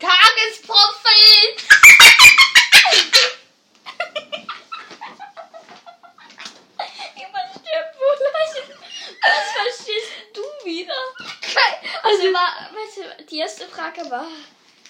Tagesprophet! 0.00 1.56
Jemand 7.16 7.50
stirbt 7.50 7.96
wohl. 7.98 8.16
Was 9.22 9.52
verstehst 9.52 10.12
du 10.34 10.42
wieder? 10.64 10.94
Also 12.02 12.22
war, 12.32 12.70
warte, 12.72 13.24
die 13.26 13.38
erste 13.38 13.68
Frage 13.68 14.08
war. 14.10 14.26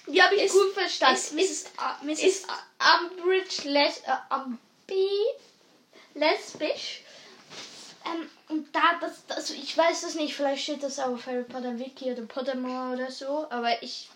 Die 0.06 0.22
habe 0.22 0.34
ich 0.36 0.42
Ist- 0.44 0.52
gut 0.52 0.72
verstanden. 0.74 1.16
Ist 1.16 1.32
Mrs. 1.32 1.72
A, 1.78 1.98
Mrs. 2.02 2.20
ist 2.20 2.46
Umbridge 3.00 3.68
les 3.68 3.98
äh, 3.98 4.34
Umbi 4.34 5.08
lesbisch? 6.14 7.02
Ähm, 8.06 8.30
und 8.50 8.74
da, 8.74 8.98
das, 9.00 9.24
das, 9.26 9.50
ich 9.50 9.76
weiß 9.76 10.02
es 10.02 10.14
nicht, 10.16 10.34
vielleicht 10.34 10.62
steht 10.64 10.82
das 10.82 10.98
auf 10.98 11.26
Harry 11.26 11.44
Potter 11.44 11.78
Wiki 11.78 12.10
oder 12.12 12.22
Pottermore 12.22 12.94
oder 12.94 13.10
so, 13.10 13.46
aber 13.50 13.82
ich, 13.82 14.08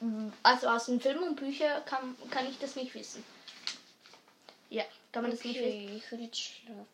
also 0.42 0.68
aus 0.68 0.86
den 0.86 1.00
Filmen 1.00 1.22
und 1.28 1.36
Büchern 1.36 1.84
kann, 1.86 2.16
kann 2.30 2.46
ich 2.50 2.58
das 2.58 2.76
nicht 2.76 2.94
wissen. 2.94 3.24
Ja, 4.70 4.84
kann 5.12 5.22
man 5.22 5.30
das 5.30 5.44
nicht 5.44 5.56
wissen. 5.58 5.66
Okay, 5.84 5.96
ich 6.04 6.10
will 6.12 6.20
jetzt 6.22 6.38
schlafen. 6.40 6.86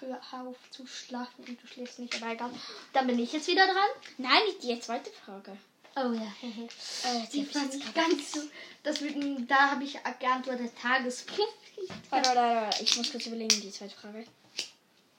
Hör 0.00 0.20
auf 0.46 0.56
zu 0.70 0.86
schlafen 0.86 1.44
und 1.44 1.60
du 1.62 1.66
schläfst 1.66 1.98
nicht, 1.98 2.14
aber 2.22 2.32
egal. 2.32 2.50
Dann 2.92 3.06
bin 3.08 3.18
ich 3.18 3.32
jetzt 3.32 3.48
wieder 3.48 3.66
dran. 3.66 3.88
Nein, 4.16 4.42
die 4.62 4.78
zweite 4.80 5.10
Frage. 5.10 5.56
Oh 5.96 6.12
ja. 6.12 6.32
Äh, 7.04 7.26
Die 7.32 7.40
die 7.40 7.44
fand 7.44 7.74
ich 7.74 7.94
ganz 7.94 8.32
so. 8.32 8.40
Das, 8.84 9.00
wird- 9.00 9.16
da 9.50 9.72
habe 9.72 9.82
ich 9.84 9.98
geantwortet 10.20 10.72
Tagesprofit. 10.80 11.44
Warte, 12.10 12.28
warte, 12.28 12.40
warte, 12.40 12.82
ich 12.84 12.96
muss 12.96 13.10
kurz 13.10 13.26
überlegen, 13.26 13.60
die 13.60 13.70
zweite 13.72 13.94
Frage. 13.96 14.24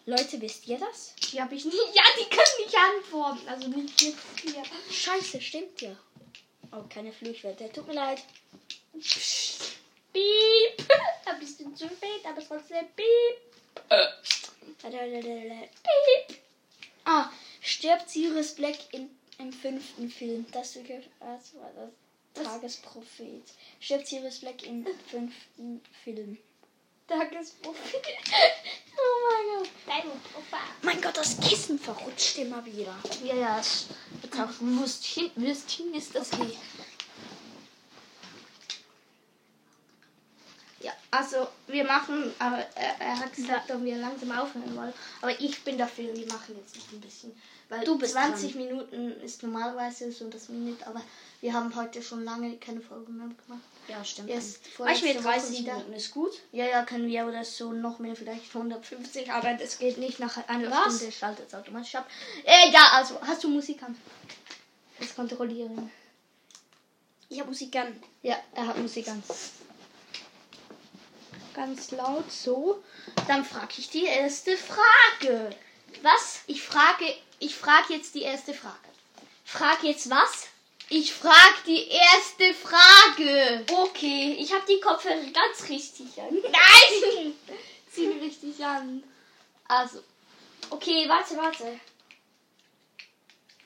Leute, 0.10 0.42
wisst 0.42 0.68
ihr 0.68 0.80
das? 0.80 1.14
Die 1.32 1.42
habe 1.42 1.56
ich 1.56 1.66
nicht. 1.66 1.78
Ja, 1.94 2.04
die 2.20 2.30
können 2.30 2.66
nicht 2.66 2.76
antworten. 2.76 3.48
Also 3.48 3.68
nicht 3.68 4.02
jetzt 4.02 4.18
hier. 4.42 4.64
Scheiße, 4.92 5.40
stimmt 5.42 5.80
ja. 5.82 5.96
Oh, 6.72 6.84
keine 6.90 7.12
Flugwerte. 7.12 7.72
Tut 7.72 7.88
mir 7.88 7.94
leid. 7.94 8.22
Piep. 10.14 10.88
Ein 11.26 11.40
bisschen 11.40 11.76
zu 11.76 11.86
spät, 11.88 12.26
aber 12.26 12.42
trotzdem 12.46 12.86
piep. 12.96 13.38
Warte, 14.82 14.98
warte. 14.98 15.70
Piep. 16.28 16.38
Ah, 17.06 17.30
stirbt 17.62 18.10
Sirius 18.10 18.56
Black 18.56 18.78
in, 18.92 19.10
im 19.38 19.52
fünften 19.54 20.10
Film? 20.10 20.46
Das, 20.52 20.76
war- 20.76 20.84
das 20.84 21.54
war 21.56 21.72
das? 21.76 22.44
Tagesprophet. 22.46 23.44
Stirbt 23.80 24.08
Sirius 24.08 24.40
Black 24.40 24.64
im 24.64 24.86
fünften 25.10 25.82
Film? 26.04 26.38
Tagesprofit. 27.10 27.96
oh 28.98 29.18
mein 29.28 29.58
Gott. 29.58 29.70
Dein 29.88 30.12
Opa. 30.36 30.60
Mein 30.84 31.02
Gott, 31.02 31.18
das 31.18 31.40
Kissen 31.40 31.80
verrutscht 31.80 32.38
immer 32.38 32.64
wieder. 32.64 32.96
Ja, 33.24 33.36
ja. 33.36 33.58
Jetzt 33.58 34.40
auch 34.40 34.62
Würstchen. 35.36 35.94
Ist 35.96 36.14
das 36.14 36.32
Okay. 36.34 36.56
Ja, 40.82 40.94
also 41.12 41.48
wir 41.68 41.84
machen, 41.86 42.32
aber 42.38 42.66
er, 42.76 43.20
hat 43.20 43.34
gesagt, 43.34 43.72
ob 43.72 43.84
wir 43.84 43.98
langsam 43.98 44.32
aufhören 44.32 44.76
wollen. 44.76 44.94
Aber 45.22 45.40
ich 45.40 45.64
bin 45.64 45.78
dafür, 45.78 46.16
wir 46.16 46.28
machen 46.28 46.56
jetzt 46.56 46.76
noch 46.76 46.92
ein 46.94 47.02
bisschen. 47.02 47.36
Weil 47.70 47.84
Du 47.84 47.98
bist 47.98 48.14
20 48.14 48.56
Minuten 48.56 49.12
ist 49.22 49.44
normalerweise 49.44 50.12
so 50.12 50.28
das 50.30 50.50
Minute, 50.50 50.86
aber 50.88 51.02
wir 51.42 51.54
haben 51.54 51.76
heute 51.76 52.02
schon 52.02 52.24
lange 52.24 52.58
keine 52.58 52.82
Folge 52.82 53.12
mehr 53.12 53.28
gemacht. 53.28 53.64
Ja, 53.88 54.04
stimmt. 54.04 54.30
Erst 54.30 54.68
vorletzte 54.68 55.14
30 55.14 55.24
Woche 55.24 55.52
wieder. 55.52 55.74
Minuten, 55.74 55.94
ist 55.94 56.12
gut. 56.12 56.32
Ja, 56.52 56.66
ja, 56.66 56.84
können 56.84 57.08
wir 57.08 57.26
oder 57.26 57.44
so 57.44 57.72
noch 57.72 58.00
mehr, 58.00 58.16
vielleicht 58.16 58.54
150, 58.54 59.32
aber 59.32 59.54
das 59.54 59.78
geht 59.80 59.98
nicht 59.98 60.20
nach 60.20 60.48
einer 60.48 60.70
Was? 60.70 60.98
Stunde, 60.98 61.12
schaltet 61.12 61.48
es 61.48 61.56
automatisch 61.56 61.96
ab. 61.96 62.10
Äh, 62.44 62.72
ja, 62.72 62.90
also, 62.94 63.20
hast 63.22 63.44
du 63.44 63.50
Musik 63.50 63.82
an? 63.84 63.96
Das 65.00 65.16
kontrollieren. 65.16 65.92
Ich 67.30 67.40
habe 67.40 67.50
Musik 67.50 67.76
an. 67.76 67.96
Ja, 68.22 68.38
er 68.54 68.68
hat 68.68 68.78
Musik 68.78 69.08
an. 69.08 69.24
Ganz 71.60 71.92
laut 71.92 72.32
so. 72.32 72.82
Dann 73.28 73.44
frage 73.44 73.74
ich 73.80 73.90
die 73.90 74.06
erste 74.06 74.56
Frage. 74.56 75.54
Was? 76.02 76.40
Ich 76.48 76.64
frage, 76.64 77.14
ich 77.40 77.54
frage 77.54 77.94
jetzt 77.94 78.16
die 78.16 78.22
erste 78.22 78.54
Frage. 78.54 78.88
Frag 79.44 79.84
jetzt 79.84 80.10
was? 80.10 80.48
Ich 80.88 81.14
frage 81.14 81.58
die 81.68 81.90
erste 81.90 82.54
Frage. 82.54 83.66
Okay, 83.70 84.38
ich 84.40 84.54
habe 84.54 84.64
die 84.70 84.80
Kopfhörer 84.80 85.20
ganz 85.34 85.68
richtig 85.68 86.18
an. 86.22 86.34
Nein! 86.44 87.34
Zieh 87.92 88.08
mich 88.08 88.24
richtig 88.24 88.64
an. 88.64 89.04
Also, 89.68 90.02
Okay, 90.72 91.10
warte, 91.10 91.36
warte. 91.36 91.78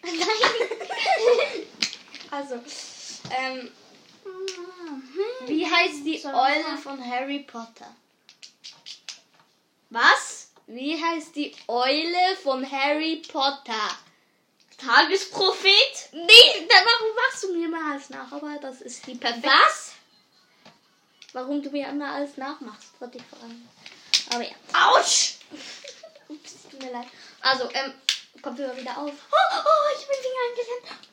also, 2.31 2.55
ähm, 3.29 3.71
wie 5.47 5.65
heißt 5.65 6.05
die 6.05 6.17
So. 6.17 6.29
Eule 6.29 6.77
von 6.81 7.03
Harry 7.03 7.39
Potter? 7.39 7.93
Was? 9.89 10.51
Wie 10.67 11.01
heißt 11.01 11.35
die 11.35 11.53
Eule 11.67 12.35
von 12.41 12.69
Harry 12.69 13.21
Potter? 13.31 13.89
Tagesprophet? 14.77 16.09
Nee, 16.11 16.67
dann 16.67 16.85
warum 16.85 17.15
machst 17.15 17.43
du 17.43 17.53
mir 17.53 17.65
immer 17.67 17.91
alles 17.91 18.09
nach? 18.09 18.31
Aber 18.31 18.57
das 18.61 18.81
ist 18.81 19.05
die 19.07 19.15
perfekte. 19.15 19.49
Was? 19.49 19.93
Warum 21.33 21.61
du 21.61 21.69
mir 21.69 21.87
immer 21.87 22.11
alles 22.11 22.37
nachmachst, 22.37 22.89
wollte 22.99 23.17
ich 23.17 23.23
fragen. 23.23 23.69
Aber 24.29 24.43
ja. 24.43 24.55
Autsch! 24.73 25.35
Ups, 26.27 26.53
tut 26.69 26.81
mir 26.81 26.91
leid. 26.91 27.07
Also, 27.41 27.69
ähm, 27.73 27.93
Kopfhörer 28.41 28.75
wieder 28.77 28.97
auf. 28.97 29.11
Oh, 29.11 29.57
oh, 29.57 29.97
ich 29.97 30.07
bin 30.07 30.17
Finger 30.21 30.43
eingesendet. 30.49 31.12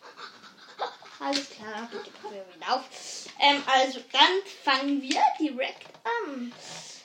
Alles 1.21 1.51
klar, 1.51 1.87
bitte 1.93 2.11
Kopfhörer 2.11 2.55
wieder 2.55 2.75
auf. 2.75 2.85
Ähm, 3.39 3.63
also, 3.67 4.01
dann 4.11 4.43
fangen 4.65 5.03
wir 5.03 5.23
direkt 5.39 5.87
an. 6.03 6.53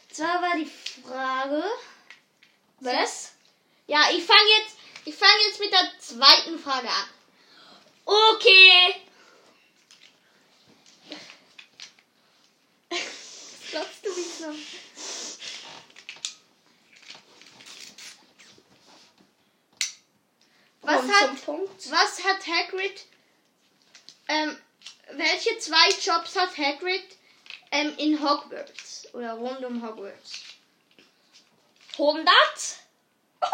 Zwar 0.09 0.41
war 0.41 0.55
die 0.55 0.71
Frage. 1.03 1.63
Was? 2.79 3.33
Ja, 3.87 4.09
ich 4.11 4.23
fange 4.23 4.49
jetzt, 4.57 4.77
ich 5.03 5.15
fange 5.15 5.43
jetzt 5.45 5.59
mit 5.59 5.71
der 5.71 5.91
zweiten 5.99 6.57
Frage 6.57 6.87
an. 6.87 7.09
Okay. 8.05 8.95
Glaubst 13.71 14.05
du 14.05 14.09
mich 14.15 14.33
so? 14.33 14.53
Was 20.83 21.01
hat, 21.01 21.47
was 21.47 22.23
hat 22.23 22.47
Hagrid, 22.47 23.05
ähm, 24.27 24.57
welche 25.13 25.57
zwei 25.59 25.89
Jobs 26.01 26.35
hat 26.35 26.57
Hagrid 26.57 27.03
ähm, 27.71 27.93
in 27.97 28.21
Hogwarts 28.21 29.07
oder 29.13 29.33
rund 29.33 29.63
um 29.63 29.81
Hogwarts? 29.85 30.41
100? 31.93 32.25
oh 33.41 33.47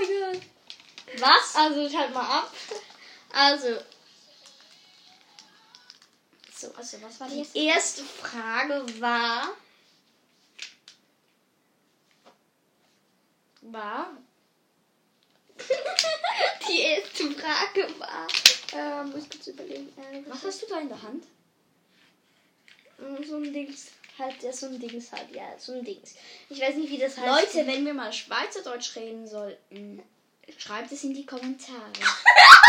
mein 0.00 0.32
Gott. 0.32 0.42
Was? 1.20 1.56
Also 1.56 1.88
schalt 1.90 2.14
mal 2.14 2.38
ab. 2.38 2.52
Also, 3.32 3.78
So, 6.60 6.72
also 6.74 7.00
was 7.02 7.18
war 7.20 7.28
die 7.28 7.38
das? 7.38 7.54
erste 7.54 8.04
Frage 8.04 8.84
war, 9.00 9.48
War? 13.62 14.10
die 16.68 16.80
erste 16.80 17.30
Frage 17.32 17.98
war, 17.98 18.26
äh, 18.72 19.04
muss 19.04 19.24
ich 19.24 19.30
kurz 19.30 19.46
überlegen, 19.46 19.88
äh, 19.96 20.22
Was 20.28 20.44
hast 20.44 20.62
du 20.62 20.66
da 20.66 20.80
in 20.80 20.88
der 20.88 21.02
Hand? 21.02 21.24
Mm, 22.98 23.22
So 23.24 23.36
ein 23.36 23.52
Dings, 23.52 23.88
halt, 24.18 24.42
ja, 24.42 24.52
so 24.52 24.66
ein 24.66 24.78
Dings 24.78 25.12
halt, 25.12 25.30
ja, 25.34 25.58
so 25.58 25.72
ein 25.72 25.84
Dings. 25.84 26.14
Ich 26.48 26.60
weiß 26.60 26.76
nicht, 26.76 26.90
wie 26.90 26.98
das 26.98 27.16
heißt. 27.16 27.54
Leute, 27.54 27.66
wenn 27.66 27.84
wir 27.84 27.94
mal 27.94 28.12
Schweizerdeutsch 28.12 28.96
reden 28.96 29.26
sollten, 29.26 30.02
schreibt 30.58 30.92
es 30.92 31.04
in 31.04 31.14
die 31.14 31.26
Kommentare. 31.26 31.92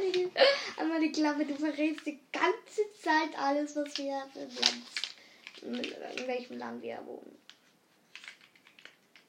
meine. 0.00 0.30
Aber 0.76 1.00
die 1.00 1.12
Klappe, 1.12 1.44
du 1.44 1.54
verrätst 1.54 2.06
die 2.06 2.18
ganze 2.32 2.82
Zeit 3.02 3.38
alles, 3.38 3.76
was 3.76 3.96
wir 3.98 4.22
Land, 4.34 5.88
in 6.16 6.26
welchem 6.26 6.58
Land 6.58 6.82
wir 6.82 7.00
wohnen. 7.04 7.36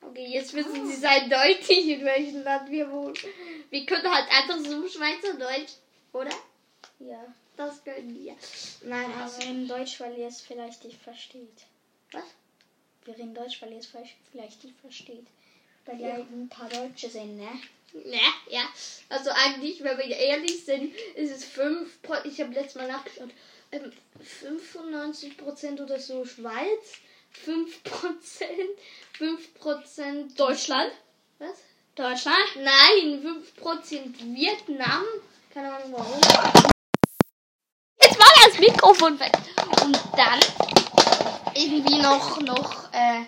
Okay, 0.01 0.27
jetzt 0.27 0.53
wissen 0.53 0.87
sie 0.87 0.95
sein 0.95 1.29
deutlich, 1.29 1.87
in 1.87 2.05
welchem 2.05 2.43
Land 2.43 2.69
wir 2.69 2.89
wohnen. 2.91 3.15
Wir 3.69 3.85
können 3.85 4.09
halt 4.09 4.29
einfach 4.29 4.59
so 4.59 4.87
Schweizerdeutsch, 4.87 5.73
oder? 6.13 6.31
Ja. 6.99 7.23
Das 7.55 7.83
können 7.83 8.13
wir. 8.15 8.35
Nein, 8.83 9.09
Wir 9.09 9.23
also. 9.23 9.39
reden 9.41 9.67
Deutsch, 9.67 9.99
weil 9.99 10.15
ihr 10.17 10.27
es 10.27 10.41
vielleicht 10.41 10.83
nicht 10.83 11.01
versteht. 11.01 11.65
Was? 12.11 12.23
Wir 13.05 13.17
reden 13.17 13.33
Deutsch, 13.33 13.61
weil 13.61 13.71
ihr 13.71 13.79
es 13.79 13.87
vielleicht- 13.87 14.15
vielleicht 14.31 14.63
nicht 14.63 14.79
versteht. 14.79 15.25
Weil 15.85 15.99
Ja. 16.01 16.07
ja 16.09 16.15
ein 16.17 16.49
paar 16.49 16.69
Deutsche 16.69 17.09
sind, 17.09 17.37
ne? 17.37 17.49
Ne, 17.93 18.19
ja. 18.49 18.61
Also 19.09 19.29
eigentlich, 19.31 19.81
wenn 19.81 19.97
wir 19.97 20.05
ehrlich 20.05 20.65
sind, 20.65 20.93
ist 21.15 21.31
es 21.31 21.45
5, 21.45 21.97
ich 22.25 22.39
habe 22.41 22.53
letztes 22.53 22.75
Mal 22.75 22.87
nachgeschaut, 22.89 23.29
ähm, 23.71 23.91
95% 24.19 25.79
oder 25.81 25.99
so 25.99 26.25
Schweiz, 26.25 26.97
5%. 27.31 28.77
5% 29.17 30.35
Deutschland? 30.37 30.91
Was? 31.39 31.57
Deutschland? 31.95 32.37
Nein, 32.57 33.21
5% 33.21 34.35
Vietnam. 34.35 35.03
Keine 35.57 35.73
Ahnung 35.73 35.91
warum. 35.91 36.21
Jetzt 37.99 38.19
war 38.19 38.27
das 38.45 38.59
Mikrofon 38.59 39.19
weg. 39.19 39.31
Und 39.83 39.99
dann 40.15 40.39
irgendwie 41.55 41.99
noch, 41.99 42.39
noch, 42.41 42.93
äh, 42.93 43.25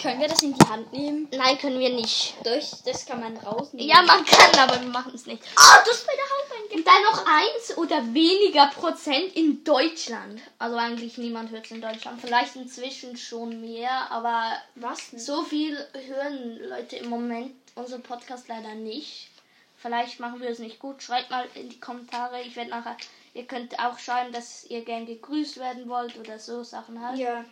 Können 0.00 0.20
wir 0.20 0.28
das 0.28 0.44
in 0.44 0.54
die 0.54 0.64
Hand 0.64 0.92
nehmen? 0.92 1.28
nein, 1.32 1.58
können 1.58 1.80
wir 1.80 1.88
nicht. 1.88 2.34
Durch, 2.44 2.70
das 2.84 3.04
kann 3.04 3.18
man 3.18 3.36
rausnehmen. 3.38 3.88
Ja, 3.88 4.02
man 4.02 4.24
kann, 4.24 4.56
aber 4.60 4.80
wir 4.80 4.90
machen 4.90 5.10
es 5.12 5.26
nicht. 5.26 5.42
Ah, 5.56 5.82
du 5.84 5.90
hast 5.90 6.06
meine 6.06 6.20
Haut 6.20 6.72
Und 6.72 6.86
dann 6.86 7.02
noch 7.02 7.26
eins 7.26 7.76
oder 7.76 8.14
weniger 8.14 8.68
Prozent 8.68 9.34
in 9.34 9.64
Deutschland. 9.64 10.40
Also 10.60 10.76
eigentlich 10.76 11.18
niemand 11.18 11.50
hört 11.50 11.64
es 11.64 11.72
in 11.72 11.80
Deutschland. 11.82 12.20
Vielleicht 12.20 12.54
inzwischen 12.54 13.16
schon 13.16 13.60
mehr, 13.60 14.08
aber 14.12 14.52
Was 14.76 15.10
so 15.16 15.42
viel 15.42 15.76
hören 16.06 16.60
Leute 16.68 16.94
im 16.98 17.10
Moment 17.10 17.56
unseren 17.74 18.04
Podcast 18.04 18.46
leider 18.46 18.74
nicht. 18.76 19.30
Vielleicht 19.76 20.20
machen 20.20 20.40
wir 20.40 20.48
es 20.48 20.58
nicht 20.58 20.78
gut. 20.78 21.02
Schreibt 21.02 21.30
mal 21.30 21.46
in 21.54 21.68
die 21.68 21.80
Kommentare. 21.80 22.42
Ich 22.42 22.56
werde 22.56 22.70
nachher. 22.70 22.96
Ihr 23.34 23.44
könnt 23.44 23.78
auch 23.78 23.98
schreiben, 23.98 24.32
dass 24.32 24.64
ihr 24.64 24.84
gern 24.84 25.06
gegrüßt 25.06 25.58
werden 25.58 25.88
wollt 25.88 26.16
oder 26.18 26.38
so 26.38 26.62
Sachen 26.62 27.00
halt. 27.00 27.18
Ja. 27.18 27.44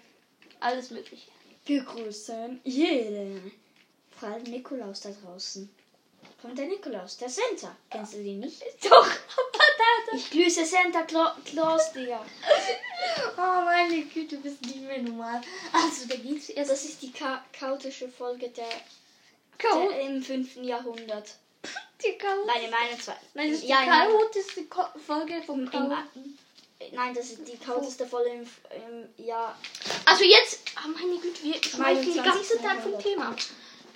Alles 0.61 0.91
mögliche. 0.91 1.31
Wir 1.67 1.83
grüßen 1.85 2.61
jede. 2.65 3.41
Vor 4.19 4.29
allem 4.29 4.45
Nikolaus 4.45 5.01
da 5.01 5.11
draußen. 5.11 5.69
Kommt 6.41 6.59
der 6.59 6.67
Nikolaus, 6.67 7.17
der 7.17 7.29
Santa. 7.29 7.75
Kennst 7.91 8.15
du 8.15 8.19
den 8.19 8.41
nicht? 8.41 8.63
Doch, 8.85 9.09
Patata. 9.09 10.17
Ich 10.17 10.31
grüße 10.31 10.65
Santa 10.65 11.03
Cla 11.03 11.37
Claus, 11.45 11.93
Digga. 11.93 12.25
Oh 13.37 13.65
meine 13.65 14.03
Güte, 14.05 14.37
du 14.37 14.43
bist 14.43 14.63
nicht 14.63 14.81
mehr 14.81 15.03
normal. 15.03 15.41
Also 15.73 16.07
da 16.09 16.17
geht's 16.17 16.49
erst. 16.49 16.71
Das 16.71 16.85
ist 16.85 17.03
die 17.03 17.13
cha 17.13 17.45
chaotische 17.53 18.09
Folge 18.09 18.49
der, 18.49 18.69
Chaot 19.59 19.91
der 19.91 20.01
im 20.03 20.23
5. 20.23 20.57
Jahrhundert. 20.57 21.35
Die 22.05 22.19
Nein, 22.47 22.65
im 22.69 22.75
21. 22.75 23.15
Nein, 23.35 23.51
das 23.51 23.59
ist 23.61 23.69
ja, 23.69 23.81
die 23.83 23.89
chaotischste 23.89 24.65
Ko- 24.65 24.99
Folge 25.07 25.43
vom 25.45 25.61
Im, 25.61 25.71
Chaot. 25.71 25.91
nein, 26.93 27.15
das 27.15 27.31
ist 27.31 27.49
die 27.49 27.57
chaotischste 27.57 28.07
Folge 28.07 28.31
im, 28.31 28.49
im 29.19 29.25
Jahr. 29.27 29.57
Also 30.05 30.25
jetzt, 30.25 30.61
oh 30.85 30.89
meine 30.89 31.19
Güte, 31.19 31.43
wir 31.43 31.55
schweifen 31.63 32.03
die 32.05 32.13
22. 32.15 32.25
ganze 32.25 32.63
Zeit 32.63 32.81
vom 32.83 32.99
Thema. 32.99 33.35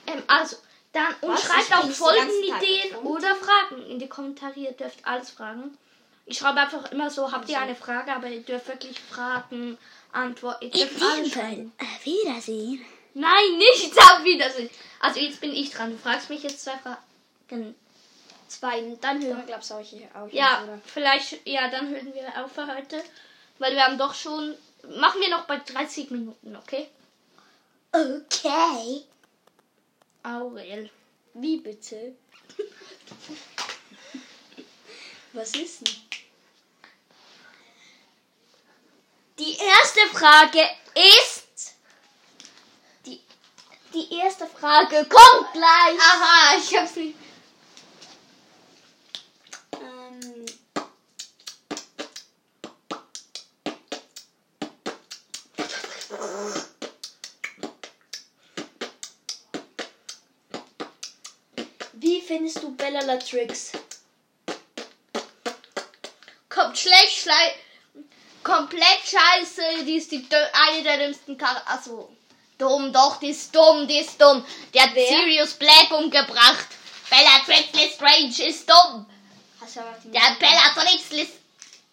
Ähm, 0.07 0.23
also, 0.27 0.57
dann 0.93 1.15
und 1.21 1.33
Was? 1.33 1.43
schreibt 1.45 1.73
auch 1.75 1.81
den 1.81 1.89
ganzen 1.89 1.95
Folgenideen 1.95 2.91
Tag 2.93 3.05
oder 3.05 3.35
Fragen 3.37 3.87
in 3.91 3.99
die 3.99 4.09
Kommentare. 4.09 4.55
Ihr 4.59 4.73
dürft 4.73 5.05
alles 5.07 5.31
fragen. 5.31 5.77
Ich 6.25 6.39
schreibe 6.39 6.61
einfach 6.61 6.91
immer 6.93 7.11
so, 7.11 7.31
habt 7.31 7.49
ihr 7.49 7.59
eine 7.59 7.75
Frage, 7.75 8.13
aber 8.13 8.29
ihr 8.29 8.41
dürft 8.41 8.69
wirklich 8.69 8.99
Fragen, 9.01 9.79
Antworten. 10.13 10.65
Ihr 10.65 10.71
dürft 10.71 11.03
alles 11.03 11.33
schreiben. 11.33 11.73
Wiedersehen. 12.05 12.85
Nein, 13.15 13.59
nicht 13.59 13.93
auf 13.99 14.25
Wiedersehen. 14.25 14.71
Also 15.01 15.21
jetzt 15.21 15.41
bin 15.41 15.53
ich 15.53 15.71
dran. 15.71 15.91
Du 15.91 15.99
fragst 15.99 16.31
mich 16.31 16.43
jetzt 16.43 16.63
zwei 16.65 16.77
Fragen. 16.79 17.75
Zwei, 18.49 18.97
dann 19.03 19.23
hören 19.23 19.37
wir, 19.37 19.45
glaubst 19.45 19.71
du, 19.71 19.75
auch 19.75 19.81
hier 19.81 20.09
auf. 20.15 20.33
Ja, 20.33 20.65
oder? 20.65 20.81
vielleicht, 20.85 21.47
ja, 21.47 21.69
dann 21.69 21.91
hören 21.91 22.15
wir 22.15 22.27
auf 22.43 22.53
für 22.53 22.67
heute. 22.67 23.05
Weil 23.59 23.75
wir 23.75 23.85
haben 23.85 23.99
doch 23.99 24.15
schon. 24.15 24.57
Machen 24.97 25.21
wir 25.21 25.29
noch 25.29 25.45
bei 25.45 25.59
30 25.59 26.11
Minuten, 26.11 26.57
okay? 26.57 26.89
Okay. 27.93 29.05
Aurel. 30.23 30.91
Wie 31.35 31.59
bitte? 31.59 32.17
Was 35.33 35.55
ist 35.55 35.87
denn? 35.87 35.95
Die 39.39 39.57
erste 39.57 40.01
Frage 40.17 40.63
ist. 40.95 41.75
Die, 43.05 43.21
die 43.93 44.15
erste 44.15 44.47
Frage 44.47 45.07
kommt 45.07 45.53
gleich. 45.53 46.01
Aha, 46.01 46.57
ich 46.57 46.77
hab's 46.77 46.97
nicht. 46.97 47.15
Wie 61.93 62.21
findest 62.21 62.63
du 62.63 62.75
Bella 62.75 63.01
Latrix? 63.03 63.73
Kommt 66.49 66.79
schlecht, 66.79 67.23
schlei 67.23 67.55
komplett 68.49 69.01
scheiße. 69.05 69.85
Die 69.85 69.97
ist 69.97 70.11
die 70.11 70.27
eine 70.53 70.83
der 70.83 70.99
dümmsten 70.99 71.37
Charakter. 71.37 71.71
Also, 71.71 72.17
dumm, 72.57 72.93
doch, 72.93 73.21
die 73.21 73.31
ist 73.31 73.55
dumm, 73.55 73.87
die 73.87 73.99
ist 73.99 74.21
dumm. 74.21 74.45
Die 74.75 74.81
hat 74.81 74.95
Wer? 74.95 75.07
Sirius 75.07 75.55
Black 75.55 75.91
umgebracht. 75.91 76.69
Bellatrix 77.11 77.73
Lestrange 77.73 78.49
ist 78.49 78.69
dumm. 78.69 79.07
Hast 79.61 79.77
du 79.77 79.81
aber 79.81 79.97
die 80.03 80.11
Der 80.11 80.37
Bellatrix 80.39 81.11
Lestrange. 81.11 81.39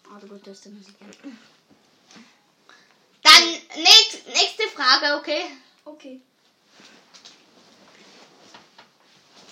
Ah, 0.08 0.18
gut, 0.20 0.46
du 0.46 0.50
hast 0.50 0.64
die 0.64 0.70
Musik. 0.70 0.94
Dann 3.22 3.42
nächst, 3.74 4.26
nächste 4.28 4.65
Frage, 4.76 5.16
okay? 5.16 5.46
Okay. 5.86 6.20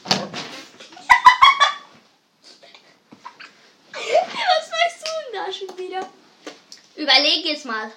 Was 3.95 4.71
weißt 4.71 5.01
du 5.01 5.07
denn 5.07 5.33
da 5.33 5.51
schon 5.51 5.79
wieder? 5.79 6.07
Überleg 6.95 7.47
jetzt 7.47 7.65
mal. 7.65 7.91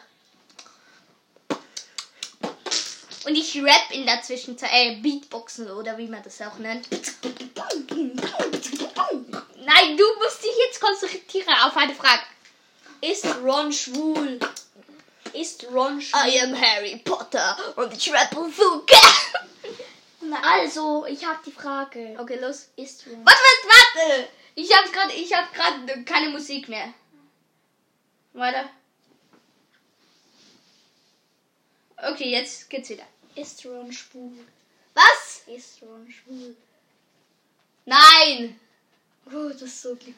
Und 3.25 3.35
ich 3.35 3.61
rap 3.61 3.91
in 3.91 4.05
der 4.05 4.21
Zwischenzeit, 4.21 4.69
äh, 4.71 4.95
Beatboxen 5.01 5.69
oder 5.69 5.97
wie 5.97 6.07
man 6.07 6.23
das 6.23 6.41
auch 6.41 6.57
nennt. 6.59 6.87
Nein, 9.65 9.97
du 9.97 10.05
musst 10.23 10.43
dich 10.43 10.57
jetzt 10.65 10.79
konzentrieren 10.79 11.53
auf 11.65 11.75
eine 11.75 11.93
Frage. 11.93 12.23
Ist 13.01 13.25
Ron 13.43 13.73
schwul? 13.73 14.39
Ist 15.37 15.67
Ron 15.71 16.01
schwul? 16.01 16.19
I 16.27 16.39
am 16.39 16.59
Harry 16.59 16.95
Potter 16.97 17.55
und 17.75 17.93
ich 17.93 18.11
rappe 18.11 18.49
Fuka. 18.49 18.97
Also, 20.41 21.05
ich 21.05 21.23
habe 21.23 21.39
die 21.45 21.51
Frage. 21.51 22.15
Okay, 22.17 22.39
los. 22.39 22.69
Ist 22.75 23.05
Ron 23.05 23.23
Warte, 23.23 23.39
warte, 23.39 24.09
warte. 24.09 24.27
Ich 24.55 24.75
hab 24.75 24.91
gerade, 24.91 25.13
ich 25.13 25.31
hab 25.31 25.53
gerade 25.53 26.03
keine 26.03 26.29
Musik 26.29 26.67
mehr. 26.67 26.91
Weiter. 28.33 28.67
Okay, 31.97 32.31
jetzt 32.31 32.67
geht's 32.69 32.89
wieder. 32.89 33.05
Ist 33.35 33.63
Ron 33.65 33.93
schwul? 33.93 34.31
Was? 34.95 35.43
Ist 35.45 35.83
Ron 35.83 36.11
schwul? 36.11 36.55
Nein. 37.85 38.59
Oh, 39.27 39.49
das 39.49 39.61
ist 39.61 39.81
so 39.83 39.95
Glück. 39.95 40.15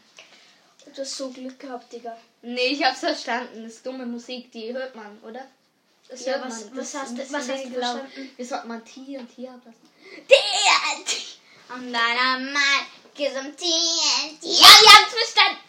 Du 0.96 1.02
hast 1.02 1.18
so 1.18 1.30
Glück 1.30 1.60
gehabt, 1.60 1.92
Digga. 1.94 2.18
Nee, 2.42 2.68
ich 2.68 2.84
hab's 2.84 3.00
verstanden. 3.00 3.64
Das 3.64 3.74
ist 3.74 3.86
dumme 3.86 4.06
Musik, 4.06 4.52
die 4.52 4.74
hört 4.74 4.96
man, 4.96 5.20
oder? 5.22 5.46
Das 6.08 6.26
Ja, 6.26 6.34
hört 6.34 6.46
was- 6.48 6.66
man. 6.66 6.78
was 6.78 6.92
Das 6.92 7.02
hast 7.02 7.18
was 7.18 7.48
hast 7.50 7.66
du 7.66 7.70
glauben. 7.70 8.00
verstanden? 8.00 8.32
Wir 8.36 8.46
sollten 8.46 8.68
mal 8.68 8.82
T 8.82 9.18
und 9.18 9.36
T 9.36 9.48
ablassen. 9.48 9.90
Und 11.70 11.94
deiner 11.94 12.40
Mann 12.40 12.86
geht 13.14 13.32
um 13.36 13.56
TNT. 13.56 14.42
Ja, 14.42 14.68
wir 14.68 14.92
haben's 14.94 15.14
verstanden. 15.14 15.60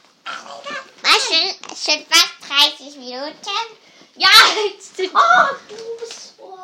Was 1.03 1.27
schon, 1.27 1.97
schon 1.97 2.07
fast 2.07 2.79
30 2.79 2.97
Minuten? 2.97 3.51
Ja, 4.17 4.29
jetzt 4.67 4.97
sind 4.97 5.11
Oh, 5.15 5.55
du 5.69 5.77
bist. 6.01 6.35
Oh. 6.39 6.57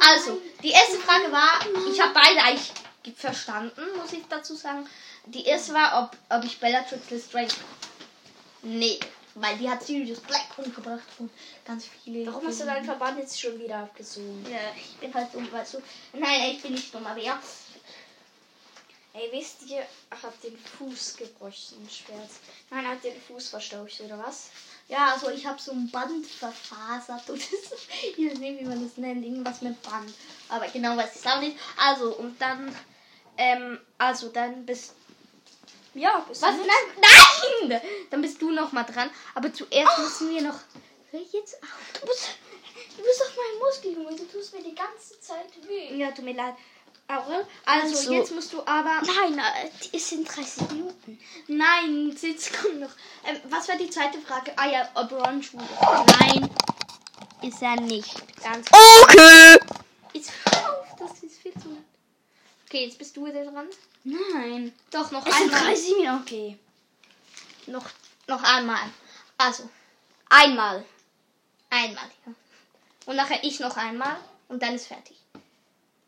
Also, 0.00 0.40
die 0.62 0.70
erste 0.70 0.98
Frage 0.98 1.30
war, 1.32 1.60
ich 1.92 2.00
habe 2.00 2.12
beide 2.14 2.42
eigentlich 2.42 2.72
ge- 3.02 3.14
verstanden, 3.14 3.82
muss 3.96 4.12
ich 4.12 4.24
dazu 4.28 4.54
sagen. 4.54 4.88
Die 5.26 5.44
erste 5.44 5.74
war, 5.74 6.04
ob, 6.04 6.16
ob 6.36 6.44
ich 6.44 6.58
Bellatrix 6.58 7.10
Lestrange. 7.10 7.48
Nee, 8.62 8.98
weil 9.34 9.58
die 9.58 9.68
hat 9.68 9.82
Sirius 9.82 10.20
Black 10.20 10.46
umgebracht 10.56 11.02
und 11.18 11.30
ganz 11.64 11.84
viele. 11.84 12.26
Warum 12.26 12.46
hast 12.46 12.60
du 12.60 12.64
deinen 12.64 12.84
Verband 12.84 13.18
jetzt 13.18 13.40
schon 13.40 13.58
wieder 13.58 13.78
abgezogen? 13.78 14.46
Ja, 14.50 14.58
ich 14.76 14.96
bin 14.96 15.12
halt 15.12 15.34
dumm, 15.34 15.50
weißt 15.50 15.74
du. 15.74 15.78
Nein, 16.14 16.52
ich 16.52 16.62
bin 16.62 16.72
nicht 16.72 16.94
dumm, 16.94 17.06
aber 17.06 17.20
ja. 17.20 17.40
Ey, 19.12 19.28
wisst 19.32 19.62
ihr, 19.66 19.80
hat 20.10 20.44
den 20.44 20.56
Fuß 20.58 21.16
gebrochen, 21.16 21.88
Schwert. 21.90 22.30
Nein, 22.70 22.86
hat 22.86 23.02
den 23.02 23.20
Fuß 23.20 23.48
verstaucht, 23.48 24.00
oder 24.00 24.18
was? 24.18 24.50
Ja, 24.88 25.12
also 25.14 25.30
ich 25.30 25.44
habe 25.44 25.60
so 25.60 25.72
ein 25.72 25.90
Band 25.90 26.26
verfasert 26.26 27.28
und 27.30 27.40
das, 27.40 27.72
ich 28.02 28.18
weiß 28.18 28.38
nicht, 28.38 28.60
wie 28.60 28.64
man 28.64 28.82
das 28.82 28.96
nennt, 28.96 29.24
irgendwas 29.24 29.62
mit 29.62 29.80
Band. 29.82 30.12
Aber 30.48 30.68
genau 30.68 30.96
weiß 30.96 31.14
ich 31.14 31.24
es 31.24 31.26
auch 31.26 31.40
nicht. 31.40 31.56
Also, 31.78 32.14
und 32.16 32.40
dann, 32.40 32.74
ähm, 33.38 33.80
also 33.98 34.28
dann 34.28 34.64
bist 34.64 34.94
Ja, 35.96 36.18
bist 36.28 36.42
Was? 36.42 36.50
du 36.56 36.58
Nein, 36.58 37.68
nein! 37.68 37.80
Dann 38.10 38.20
bist 38.20 38.40
du 38.40 38.50
noch 38.50 38.70
mal 38.72 38.84
dran. 38.84 39.10
Aber 39.34 39.52
zuerst 39.52 39.98
müssen 39.98 40.30
wir 40.30 40.42
noch. 40.42 40.58
Hör 41.10 41.20
jetzt 41.32 41.62
auf. 41.62 42.00
Du 42.00 42.06
bist, 42.06 42.28
du 42.96 43.02
bist 43.02 43.22
auf 43.22 43.34
meinem 43.36 43.58
Muskel, 43.60 43.92
Junge. 43.94 44.14
Du 44.16 44.24
tust 44.26 44.52
mir 44.54 44.62
die 44.62 44.74
ganze 44.74 45.18
Zeit 45.20 45.48
weh. 45.66 45.96
Ja, 45.96 46.10
tut 46.10 46.24
mir 46.24 46.34
leid. 46.34 46.54
Also, 47.08 47.46
Also- 47.64 48.12
jetzt 48.12 48.32
musst 48.32 48.52
du 48.52 48.60
aber. 48.66 49.00
Nein, 49.06 49.38
äh, 49.38 49.70
es 49.96 50.08
sind 50.08 50.26
30 50.28 50.70
Minuten. 50.72 51.18
Nein, 51.46 52.14
jetzt 52.20 52.52
kommt 52.60 52.80
noch. 52.80 52.90
Ähm, 53.24 53.40
was 53.48 53.68
war 53.68 53.76
die 53.76 53.88
zweite 53.88 54.18
Frage? 54.20 54.52
Ah 54.56 54.66
ja, 54.68 54.88
ob 54.94 55.12
Ron 55.12 55.42
schwul 55.42 55.60
ist. 55.62 56.20
Nein. 56.20 56.50
ist 57.42 57.62
er 57.62 57.76
nicht. 57.80 58.12
Ganz 58.42 58.66
Okay. 59.02 59.58
Jetzt 60.12 60.32
hör 60.50 60.80
auf, 60.80 60.86
das 60.98 61.22
ist 61.22 61.38
viel 61.40 61.52
zu 61.52 61.68
laut. 61.68 61.78
Okay, 62.66 62.84
jetzt 62.84 62.98
bist 62.98 63.16
du 63.16 63.24
wieder 63.26 63.44
dran. 63.44 63.68
Nein. 64.04 64.74
Doch, 64.90 65.10
noch 65.12 65.24
Es 65.24 65.34
einmal. 65.34 65.60
30 65.60 65.96
Minuten. 65.96 66.22
Okay. 66.22 66.58
Noch, 67.66 67.88
noch 68.26 68.42
einmal. 68.42 68.90
Also, 69.38 69.68
Einmal. 70.28 70.84
einmal. 71.70 72.10
Ja. 72.26 72.32
Und 73.06 73.16
nachher 73.16 73.42
ich 73.44 73.60
noch 73.60 73.76
einmal 73.76 74.16
und 74.48 74.60
dann 74.62 74.74
ist 74.74 74.88
fertig. 74.88 75.16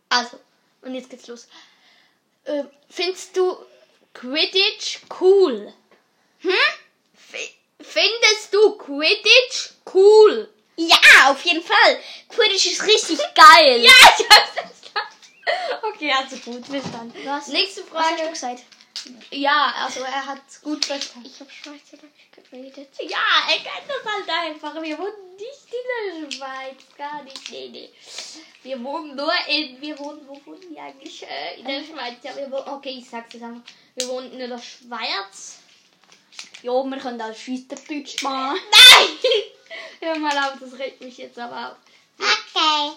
Also, 0.09 0.40
und 0.83 0.94
jetzt 0.94 1.11
geht's 1.11 1.29
los. 1.29 1.47
Ähm, 2.47 2.68
findest 2.90 3.37
du 3.37 3.57
Quidditch 4.14 5.01
cool? 5.21 5.73
Hm? 6.40 6.51
F 7.14 7.51
findest 7.81 8.53
du 8.53 8.77
Quidditch 8.79 9.71
cool? 9.94 10.49
Ja, 10.77 11.31
auf 11.31 11.44
jeden 11.44 11.62
Fall. 11.62 12.01
Quidditch 12.29 12.66
ist 12.66 12.83
richtig 12.85 13.18
geil. 13.35 13.81
Ja, 13.81 13.92
ich 14.18 14.29
hab's 14.29 14.78
verstanden. 15.99 16.05
Okay, 16.05 16.13
also 16.13 16.37
gut, 16.51 16.69
bis 16.71 16.93
dann. 16.93 17.13
Was? 17.25 17.49
Nächste 17.49 17.81
Was 17.83 18.09
du 18.09 18.17
Frage. 18.17 18.31
gesagt? 18.31 18.63
Ja, 19.31 19.75
also 19.77 20.01
er 20.01 20.27
hat's 20.27 20.61
gut 20.61 20.85
verstanden. 20.85 21.31
Ich 21.33 21.41
habe 21.41 21.51
Schweizerdeutsch 21.51 22.33
geredet. 22.33 22.89
Ja, 23.01 23.19
er 23.49 23.59
kann 23.59 23.83
das 23.87 24.13
halt 24.13 24.29
einfach. 24.29 24.75
Wir 24.83 24.99
wohnen 24.99 25.37
nicht 25.37 25.67
in 25.73 26.27
der 26.27 26.31
Schweiz. 26.31 26.77
Gar 26.97 27.23
nicht. 27.23 27.51
Nee, 27.51 27.69
nee. 27.69 27.91
Wir 28.65 28.83
wohnen 28.83 29.15
nur 29.15 29.33
in. 29.49 29.81
Wir 29.81 29.99
wohnen. 29.99 30.27
Wo 30.27 30.41
wohnen 30.45 30.69
wir 30.69 30.83
eigentlich? 30.83 31.23
Äh, 31.23 31.61
in 31.61 31.67
der 31.67 31.85
Schweiz. 31.85 32.17
Ja, 32.23 32.37
wir 32.37 32.51
wohnen. 32.51 32.69
Okay, 32.69 32.99
ich 32.99 33.09
sag's 33.09 33.33
jetzt 33.35 33.43
einfach. 33.43 33.63
Wir 33.95 34.09
wohnen 34.09 34.33
in 34.33 34.39
der 34.39 34.59
Schweiz. 34.59 35.59
Ja, 36.63 36.73
wir 36.73 36.99
können 36.99 37.23
auch 37.23 37.35
Schweizerdeutsch 37.35 38.23
machen. 38.23 38.59
Nein! 38.73 39.09
Hör 40.01 40.19
mal 40.19 40.37
auf, 40.39 40.59
das 40.61 40.79
regt 40.79 41.01
mich 41.01 41.19
jetzt 41.19 41.39
aber 41.39 41.73
auf. 41.73 41.77
Okay. 42.19 42.93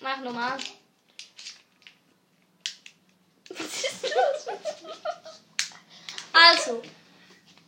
Mach 0.00 0.18
nochmal. 0.18 0.58
Was 3.50 3.84
ist 3.84 4.02
los? 4.02 4.56
Also. 6.32 6.82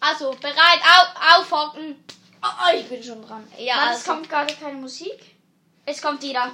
Also, 0.00 0.30
bereit, 0.40 0.80
auf, 0.82 1.40
aufhocken. 1.40 2.02
Oh, 2.42 2.74
ich 2.74 2.88
bin 2.88 3.02
schon 3.02 3.22
dran. 3.26 3.46
Ja, 3.58 3.90
es 3.90 3.98
also. 3.98 4.12
kommt 4.12 4.30
gerade 4.30 4.54
keine 4.54 4.76
Musik. 4.78 5.36
Es 5.84 6.00
kommt 6.00 6.22
wieder. 6.22 6.52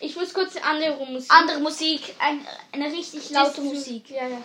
Ich 0.00 0.14
muss 0.16 0.34
kurz 0.34 0.56
andere 0.56 1.06
Musik. 1.06 1.32
Andere 1.32 1.60
Musik. 1.60 2.14
Ein, 2.18 2.46
eine 2.72 2.86
richtig 2.92 3.30
laute 3.30 3.60
ist- 3.60 3.64
Musik. 3.64 4.10
Ja, 4.10 4.26
ja. 4.28 4.42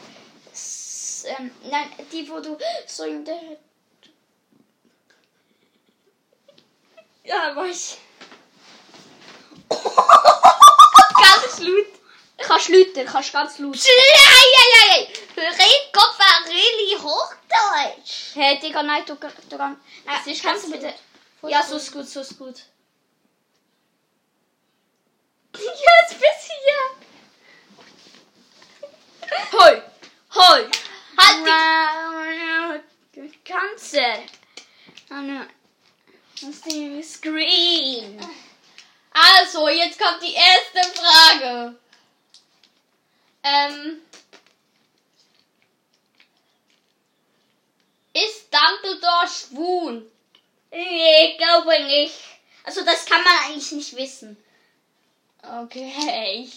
S 0.53 1.25
ähm, 1.37 1.51
nein, 1.69 1.89
die, 2.11 2.29
wo 2.29 2.39
du 2.39 2.57
so 2.85 3.03
in 3.03 3.25
der... 3.25 3.57
Ja, 7.23 7.53
weiß. 7.55 7.97
Leute, 12.67 13.05
kannst 13.05 13.33
ganz 13.33 13.59
laut. 13.59 13.75
Eieiei. 13.75 15.07
Red 15.37 15.93
Kopf 15.93 16.19
war 16.19 16.45
really 16.47 16.97
Hochdeutsch. 16.97 18.35
Hey, 18.35 18.59
Digga, 18.59 18.83
nein, 18.83 19.03
du, 19.05 19.15
du, 19.15 19.27
du 19.49 19.57
nein, 19.57 19.77
Das 20.05 20.27
ist 20.27 20.43
kannst 20.43 20.65
du 20.65 20.71
ganz 20.71 20.83
bitte... 20.83 20.95
Ja, 21.47 21.63
so 21.63 21.77
ist 21.77 21.91
gut, 21.91 22.07
so 22.07 22.21
ist 22.21 22.37
gut. 22.37 22.55
Jetzt 25.53 26.19
bist 26.19 26.49
du 26.49 26.57
Hoi, 29.57 29.81
hoi. 30.35 30.69
Halt 31.17 32.83
die 33.15 33.31
Cancer. 33.43 34.23
Aus 36.47 36.61
dem 36.61 37.03
Screen. 37.03 38.19
Also, 39.11 39.67
jetzt 39.69 39.99
kommt 39.99 40.21
die 40.21 40.33
erste 40.33 40.99
Frage. 40.99 41.75
Ähm. 43.47 44.01
Ist 48.13 48.47
Dumbledore 48.51 49.27
schwul? 49.27 50.11
Ich 50.71 51.37
glaube 51.37 51.83
nicht. 51.85 52.15
Also 52.63 52.83
das 52.83 53.05
kann 53.05 53.23
man 53.23 53.33
eigentlich 53.45 53.71
nicht 53.71 53.95
wissen. 53.95 54.37
Okay. 55.41 56.49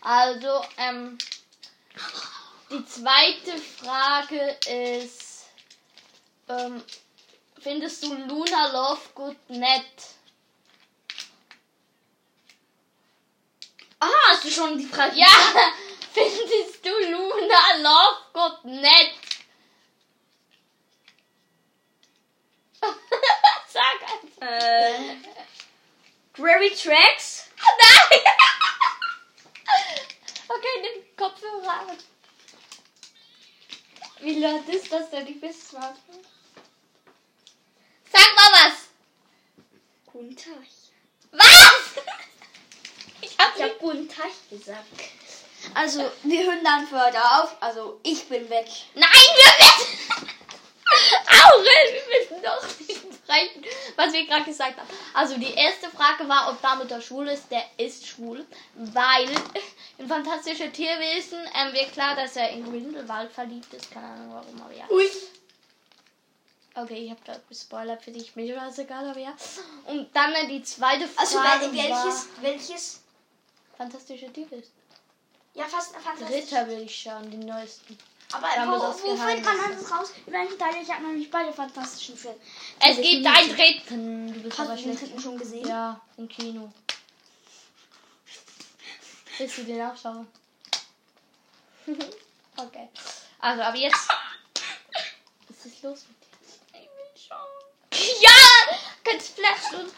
Also, 0.00 0.64
ähm. 0.78 1.18
Die 2.70 2.84
zweite 2.86 3.58
Frage 3.58 4.56
ist. 4.68 5.46
Ähm, 6.48 6.82
findest 7.60 8.02
du 8.02 8.14
Luna 8.14 8.66
Lovegood 8.72 9.50
nett? 9.50 9.84
Ah, 14.00 14.08
hast 14.30 14.44
du 14.44 14.50
schon 14.50 14.78
die 14.78 14.86
Frage? 14.86 15.16
Ja! 15.16 15.26
Findest 16.12 16.84
du 16.84 16.90
Luna 16.90 17.76
Lovegood 17.76 18.64
nett? 18.64 19.14
Sag 23.68 24.02
einfach. 24.02 24.40
Äh, 24.40 25.16
Gravy 26.32 26.70
Tracks? 26.70 27.50
Nein! 27.78 28.20
okay, 30.48 30.80
nimm 30.80 31.16
Kopfhörer 31.16 31.80
an. 31.80 31.98
Wie 34.20 34.38
laut 34.40 34.66
ist 34.68 34.90
das 34.90 35.10
denn? 35.10 35.26
Ich 35.26 35.40
bin 35.40 35.52
smart. 35.52 35.96
Sag 38.10 38.34
mal 38.34 38.50
was! 38.52 38.88
Guten 40.06 40.36
Tag. 40.36 40.66
Was? 41.32 42.19
Ich 43.40 43.46
hab 43.46 43.56
Ich 43.56 43.62
habe 43.62 43.74
guten 43.80 44.08
Tag 44.08 44.30
gesagt. 44.50 44.84
Also, 45.74 46.10
wir 46.22 46.44
hören 46.44 46.64
dann 46.64 46.86
für 46.86 47.00
heute 47.04 47.18
auf. 47.22 47.56
Also, 47.60 48.00
ich 48.02 48.26
bin 48.28 48.48
weg. 48.50 48.66
Nein, 48.94 49.10
wir 49.10 49.66
müssen. 49.66 50.30
Aurel, 51.26 51.66
wir 51.92 52.20
müssen 52.20 52.42
doch 52.42 52.62
nicht 52.80 53.00
sprechen, 53.14 53.64
was 53.96 54.12
wir 54.12 54.26
gerade 54.26 54.44
gesagt 54.44 54.76
haben. 54.78 54.88
Also 55.14 55.36
die 55.36 55.52
erste 55.54 55.88
Frage 55.88 56.28
war, 56.28 56.50
ob 56.50 56.60
Dumbledore 56.60 57.00
schwul 57.00 57.28
ist. 57.28 57.44
Der 57.50 57.62
ist 57.76 58.06
schwul, 58.08 58.44
weil 58.74 59.30
in 59.98 60.08
Fantastische 60.08 60.70
Tierwesen 60.72 61.38
ähm, 61.54 61.72
wird 61.72 61.92
klar, 61.92 62.16
dass 62.16 62.34
er 62.34 62.50
in 62.50 62.64
Grindelwald 62.64 63.30
verliebt 63.30 63.72
ist. 63.72 63.90
Keine 63.92 64.06
Ahnung 64.06 64.32
warum, 64.32 64.62
aber 64.62 64.74
ja. 64.74 64.84
Ui. 64.90 65.08
Okay, 66.74 67.04
ich 67.04 67.10
habe 67.10 67.20
da 67.24 67.36
gespoilert 67.48 68.02
für 68.02 68.10
dich, 68.10 68.34
mir 68.36 68.66
ist 68.68 68.78
egal, 68.78 69.08
aber 69.08 69.20
ja. 69.20 69.34
Und 69.86 70.08
dann 70.14 70.32
äh, 70.34 70.46
die 70.48 70.62
zweite 70.62 71.06
Frage 71.06 71.20
Also, 71.20 71.38
wel- 71.38 71.72
welches? 71.72 71.84
war 71.92 72.42
Welches? 72.42 73.00
Fantastische 73.80 74.30
Tierwesen. 74.30 74.72
Ja, 75.54 75.64
fast 75.64 75.96
fantastisch. 75.96 76.28
Dritter 76.28 76.68
will 76.68 76.82
ich 76.82 76.94
schauen, 77.02 77.30
den 77.30 77.40
neuesten. 77.40 77.96
Aber 78.30 78.46
wird 78.46 79.02
wo, 79.02 79.14
Geheimnis 79.14 79.46
kann 79.46 79.56
man 79.56 79.70
das 79.74 79.90
raus? 79.90 80.12
In 80.26 80.34
welchem 80.34 80.58
Teil? 80.58 80.82
Ich 80.82 80.90
habe 80.92 81.06
nicht 81.06 81.30
beide 81.30 81.50
fantastischen 81.50 82.14
Filme. 82.14 82.36
Es 82.78 82.96
gibt 82.98 83.26
einen 83.26 83.56
dritten. 83.56 84.34
Du 84.34 84.40
bist 84.40 84.58
Hast 84.58 84.66
aber 84.66 84.76
du 84.76 84.82
den 84.82 84.82
schlecht. 84.82 85.00
dritten 85.00 85.20
schon 85.22 85.38
gesehen? 85.38 85.66
Ja, 85.66 85.98
im 86.18 86.28
Kino. 86.28 86.70
Willst 89.38 89.56
du 89.56 89.62
den 89.62 89.80
auch 89.80 89.96
schauen? 89.96 90.28
okay. 92.58 92.90
Also, 93.38 93.62
aber 93.62 93.76
jetzt. 93.78 94.08
Was 95.48 95.64
ist 95.64 95.82
los 95.82 96.04
mit 96.06 96.20
dir? 96.20 96.80
Ich 96.82 96.86
will 96.86 97.28
schon. 97.28 98.20
Ja! 98.20 98.76
Ganz 99.04 99.28
flash 99.28 99.72
und. 99.72 99.90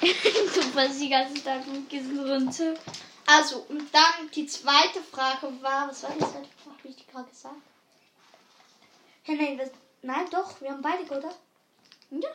Du 0.00 0.62
fällst 0.62 1.00
die 1.00 1.08
ganze 1.08 1.42
Zeit 1.42 1.64
vom 1.64 1.86
Kissen 1.88 2.18
runter. 2.20 2.74
Also, 3.26 3.66
und 3.68 3.92
dann 3.94 4.30
die 4.34 4.46
zweite 4.46 5.00
Frage 5.12 5.52
war. 5.62 5.88
Was 5.88 6.02
war 6.02 6.10
die 6.12 6.18
zweite 6.18 6.32
Frage? 6.32 6.78
Habe 6.78 6.88
ich 6.88 6.96
die 6.96 7.06
gerade 7.06 7.28
gesagt? 7.28 7.54
Hey, 9.22 9.36
nein, 9.36 9.58
was, 9.58 9.70
nein, 10.02 10.26
doch. 10.30 10.60
Wir 10.60 10.70
haben 10.70 10.82
beide, 10.82 11.04
oder? 11.04 11.32
Ja. 12.10 12.28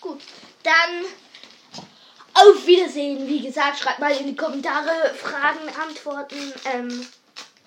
Gut. 0.00 0.20
Dann 0.62 1.04
auf 2.34 2.66
Wiedersehen. 2.66 3.26
Wie 3.26 3.40
gesagt, 3.40 3.78
schreibt 3.78 3.98
mal 3.98 4.12
in 4.12 4.26
die 4.26 4.36
Kommentare 4.36 5.14
Fragen, 5.14 5.68
Antworten, 5.80 6.52
ähm, 6.66 7.06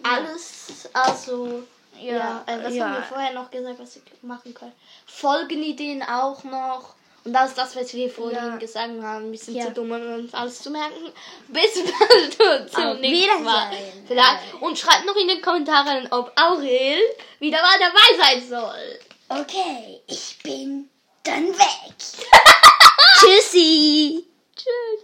alles. 0.03 0.87
Also, 0.93 1.63
ja, 1.99 2.15
Ja, 2.15 2.43
äh, 2.45 2.63
was 2.63 2.73
ja. 2.75 2.85
haben 2.85 2.93
wir 2.95 3.03
vorher 3.03 3.33
noch 3.33 3.49
gesagt, 3.49 3.79
was 3.79 3.95
wir 3.95 4.03
machen 4.21 4.53
können? 4.53 4.73
Folgenideen 5.05 6.03
auch 6.03 6.43
noch. 6.43 6.95
Und 7.25 7.33
das 7.33 7.49
ist 7.49 7.57
das, 7.57 7.75
was 7.75 7.91
wir 7.93 8.07
vorhin 8.09 8.37
Ja. 8.37 8.55
gesagt 8.57 8.87
haben. 9.01 9.25
Ein 9.25 9.31
bisschen 9.31 9.55
Ja. 9.55 9.65
zu 9.65 9.71
dumm, 9.71 9.91
um 9.91 10.13
uns 10.13 10.33
alles 10.33 10.61
zu 10.61 10.69
merken. 10.69 11.11
Bis 11.47 11.73
bald 11.83 12.61
und 12.61 12.71
zum 12.71 13.01
nächsten 13.01 13.43
Mal. 13.43 13.71
Vielleicht. 14.07 14.53
Und 14.61 14.77
schreibt 14.77 15.05
noch 15.05 15.15
in 15.15 15.27
den 15.27 15.41
Kommentaren, 15.41 16.07
ob 16.11 16.31
Aurel 16.39 16.99
wieder 17.39 17.61
mal 17.61 17.79
dabei 17.79 18.23
sein 18.23 18.47
soll. 18.47 18.99
Okay, 19.27 20.01
ich 20.05 20.37
bin 20.43 20.87
dann 21.23 21.47
weg. 21.47 21.95
Tschüssi. 23.19 24.23
Tschüss. 24.55 25.03